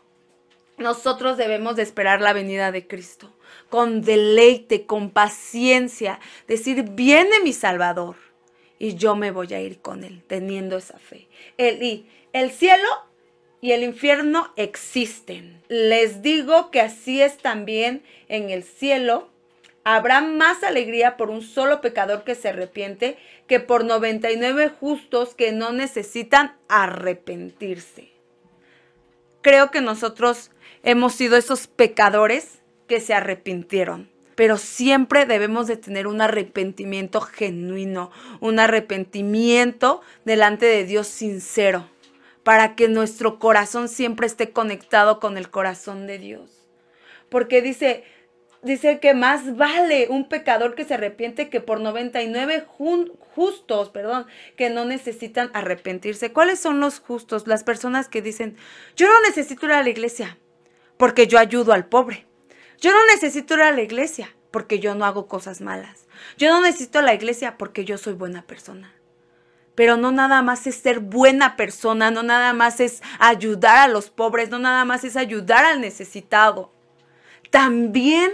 nosotros 0.78 1.36
debemos 1.36 1.74
de 1.74 1.82
esperar 1.82 2.20
la 2.20 2.32
venida 2.32 2.70
de 2.70 2.86
Cristo 2.86 3.28
con 3.68 4.02
deleite, 4.02 4.86
con 4.86 5.10
paciencia, 5.10 6.20
decir, 6.46 6.84
viene 6.90 7.40
mi 7.42 7.52
Salvador 7.52 8.14
y 8.78 8.94
yo 8.94 9.16
me 9.16 9.32
voy 9.32 9.52
a 9.52 9.60
ir 9.60 9.80
con 9.80 10.04
él, 10.04 10.22
teniendo 10.28 10.76
esa 10.76 10.96
fe. 11.00 11.26
El, 11.58 11.82
y 11.82 12.06
el 12.32 12.52
cielo 12.52 12.86
y 13.60 13.72
el 13.72 13.82
infierno 13.82 14.52
existen. 14.54 15.60
Les 15.66 16.22
digo 16.22 16.70
que 16.70 16.80
así 16.80 17.20
es 17.20 17.36
también 17.38 18.04
en 18.28 18.50
el 18.50 18.62
cielo. 18.62 19.28
Habrá 19.82 20.20
más 20.20 20.62
alegría 20.62 21.16
por 21.16 21.30
un 21.30 21.42
solo 21.42 21.80
pecador 21.80 22.22
que 22.22 22.36
se 22.36 22.50
arrepiente 22.50 23.18
que 23.48 23.58
por 23.58 23.84
99 23.84 24.68
justos 24.68 25.34
que 25.34 25.50
no 25.50 25.72
necesitan 25.72 26.56
arrepentirse 26.68 28.19
creo 29.42 29.70
que 29.70 29.80
nosotros 29.80 30.50
hemos 30.82 31.14
sido 31.14 31.36
esos 31.36 31.66
pecadores 31.66 32.60
que 32.86 33.00
se 33.00 33.14
arrepintieron. 33.14 34.10
Pero 34.34 34.56
siempre 34.56 35.26
debemos 35.26 35.66
de 35.66 35.76
tener 35.76 36.06
un 36.06 36.22
arrepentimiento 36.22 37.20
genuino, 37.20 38.10
un 38.40 38.58
arrepentimiento 38.58 40.00
delante 40.24 40.66
de 40.66 40.84
Dios 40.84 41.08
sincero, 41.08 41.88
para 42.42 42.74
que 42.74 42.88
nuestro 42.88 43.38
corazón 43.38 43.88
siempre 43.88 44.26
esté 44.26 44.50
conectado 44.50 45.20
con 45.20 45.36
el 45.36 45.50
corazón 45.50 46.06
de 46.06 46.18
Dios. 46.18 46.68
Porque 47.28 47.60
dice, 47.60 48.04
dice 48.62 49.00
que 49.00 49.14
más 49.14 49.56
vale 49.56 50.08
un 50.08 50.28
pecador 50.28 50.74
que 50.74 50.84
se 50.84 50.94
arrepiente 50.94 51.48
que 51.48 51.60
por 51.60 51.80
99 51.80 52.64
justos, 53.34 53.88
perdón, 53.90 54.26
que 54.56 54.70
no 54.70 54.84
necesitan 54.84 55.50
arrepentirse. 55.54 56.32
¿Cuáles 56.32 56.60
son 56.60 56.80
los 56.80 57.00
justos? 57.00 57.46
Las 57.46 57.64
personas 57.64 58.08
que 58.08 58.22
dicen, 58.22 58.56
yo 58.96 59.06
no 59.06 59.20
necesito 59.22 59.66
ir 59.66 59.72
a 59.72 59.82
la 59.82 59.88
iglesia 59.88 60.38
porque 60.96 61.26
yo 61.26 61.38
ayudo 61.38 61.72
al 61.72 61.86
pobre. 61.86 62.26
Yo 62.78 62.90
no 62.92 63.06
necesito 63.12 63.54
ir 63.54 63.62
a 63.62 63.72
la 63.72 63.82
iglesia 63.82 64.34
porque 64.50 64.78
yo 64.78 64.94
no 64.94 65.04
hago 65.04 65.26
cosas 65.28 65.60
malas. 65.60 66.06
Yo 66.36 66.50
no 66.50 66.60
necesito 66.60 67.02
la 67.02 67.14
iglesia 67.14 67.56
porque 67.56 67.84
yo 67.84 67.98
soy 67.98 68.14
buena 68.14 68.42
persona. 68.42 68.92
Pero 69.74 69.96
no 69.96 70.12
nada 70.12 70.42
más 70.42 70.66
es 70.66 70.74
ser 70.74 71.00
buena 71.00 71.56
persona, 71.56 72.10
no 72.10 72.22
nada 72.22 72.52
más 72.52 72.80
es 72.80 73.02
ayudar 73.18 73.78
a 73.78 73.88
los 73.88 74.10
pobres, 74.10 74.50
no 74.50 74.58
nada 74.58 74.84
más 74.84 75.04
es 75.04 75.16
ayudar 75.16 75.64
al 75.64 75.80
necesitado. 75.80 76.72
También 77.50 78.30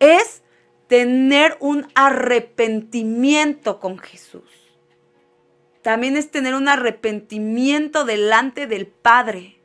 es 0.00 0.42
tener 0.88 1.56
un 1.60 1.88
arrepentimiento 1.94 3.80
con 3.80 3.98
Jesús. 3.98 4.50
También 5.82 6.16
es 6.16 6.30
tener 6.30 6.54
un 6.54 6.68
arrepentimiento 6.68 8.04
delante 8.04 8.66
del 8.66 8.86
Padre 8.86 9.56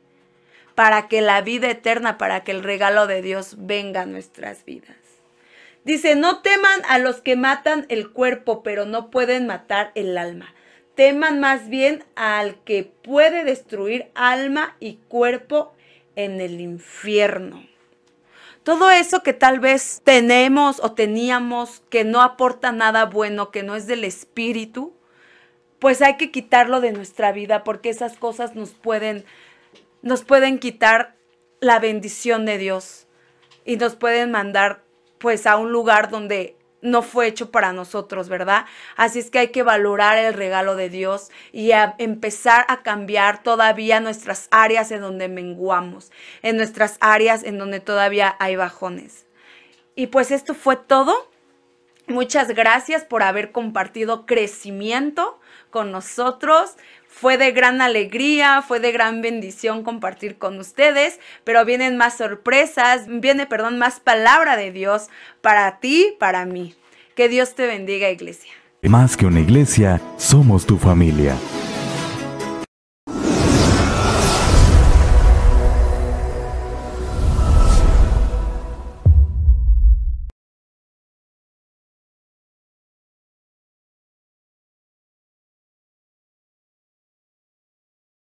para 0.74 1.08
que 1.08 1.20
la 1.20 1.40
vida 1.42 1.70
eterna, 1.70 2.16
para 2.18 2.44
que 2.44 2.52
el 2.52 2.62
regalo 2.62 3.06
de 3.06 3.22
Dios 3.22 3.56
venga 3.58 4.02
a 4.02 4.06
nuestras 4.06 4.64
vidas. 4.64 4.96
Dice, 5.84 6.14
no 6.14 6.40
teman 6.40 6.80
a 6.88 6.98
los 6.98 7.20
que 7.20 7.34
matan 7.34 7.86
el 7.88 8.10
cuerpo, 8.10 8.62
pero 8.62 8.86
no 8.86 9.10
pueden 9.10 9.46
matar 9.46 9.90
el 9.94 10.16
alma. 10.16 10.54
Teman 10.94 11.40
más 11.40 11.68
bien 11.68 12.04
al 12.14 12.62
que 12.62 12.84
puede 12.84 13.44
destruir 13.44 14.06
alma 14.14 14.76
y 14.78 14.98
cuerpo 15.08 15.74
en 16.14 16.40
el 16.40 16.60
infierno. 16.60 17.66
Todo 18.64 18.90
eso 18.90 19.22
que 19.22 19.32
tal 19.32 19.58
vez 19.58 20.02
tenemos 20.04 20.80
o 20.82 20.92
teníamos 20.92 21.82
que 21.90 22.04
no 22.04 22.22
aporta 22.22 22.70
nada 22.70 23.06
bueno, 23.06 23.50
que 23.50 23.62
no 23.62 23.74
es 23.74 23.86
del 23.86 24.04
espíritu, 24.04 24.94
pues 25.80 26.00
hay 26.00 26.16
que 26.16 26.30
quitarlo 26.30 26.80
de 26.80 26.92
nuestra 26.92 27.32
vida 27.32 27.64
porque 27.64 27.90
esas 27.90 28.16
cosas 28.16 28.54
nos 28.54 28.70
pueden 28.70 29.24
nos 30.00 30.24
pueden 30.24 30.58
quitar 30.58 31.16
la 31.60 31.78
bendición 31.78 32.44
de 32.44 32.58
Dios 32.58 33.06
y 33.64 33.76
nos 33.76 33.96
pueden 33.96 34.30
mandar 34.30 34.82
pues 35.18 35.46
a 35.46 35.56
un 35.56 35.72
lugar 35.72 36.10
donde 36.10 36.56
no 36.82 37.02
fue 37.02 37.28
hecho 37.28 37.50
para 37.50 37.72
nosotros, 37.72 38.28
¿verdad? 38.28 38.66
Así 38.96 39.20
es 39.20 39.30
que 39.30 39.38
hay 39.38 39.48
que 39.48 39.62
valorar 39.62 40.18
el 40.18 40.34
regalo 40.34 40.76
de 40.76 40.90
Dios 40.90 41.30
y 41.52 41.70
empezar 41.98 42.66
a 42.68 42.82
cambiar 42.82 43.42
todavía 43.42 44.00
nuestras 44.00 44.48
áreas 44.50 44.90
en 44.90 45.00
donde 45.00 45.28
menguamos, 45.28 46.12
en 46.42 46.56
nuestras 46.56 46.98
áreas 47.00 47.44
en 47.44 47.56
donde 47.56 47.80
todavía 47.80 48.36
hay 48.38 48.56
bajones. 48.56 49.26
Y 49.94 50.08
pues 50.08 50.30
esto 50.30 50.54
fue 50.54 50.76
todo. 50.76 51.30
Muchas 52.08 52.48
gracias 52.48 53.04
por 53.04 53.22
haber 53.22 53.52
compartido 53.52 54.26
crecimiento 54.26 55.38
con 55.72 55.90
nosotros. 55.90 56.76
Fue 57.08 57.36
de 57.36 57.50
gran 57.50 57.80
alegría, 57.80 58.62
fue 58.62 58.78
de 58.78 58.92
gran 58.92 59.20
bendición 59.22 59.82
compartir 59.82 60.38
con 60.38 60.60
ustedes, 60.60 61.18
pero 61.42 61.64
vienen 61.64 61.96
más 61.96 62.16
sorpresas, 62.16 63.06
viene, 63.08 63.46
perdón, 63.46 63.78
más 63.78 63.98
palabra 63.98 64.56
de 64.56 64.70
Dios 64.70 65.08
para 65.40 65.80
ti, 65.80 66.14
para 66.20 66.46
mí. 66.46 66.76
Que 67.16 67.28
Dios 67.28 67.56
te 67.56 67.66
bendiga, 67.66 68.08
iglesia. 68.08 68.52
Más 68.82 69.16
que 69.16 69.26
una 69.26 69.40
iglesia, 69.40 70.00
somos 70.16 70.64
tu 70.64 70.78
familia. 70.78 71.36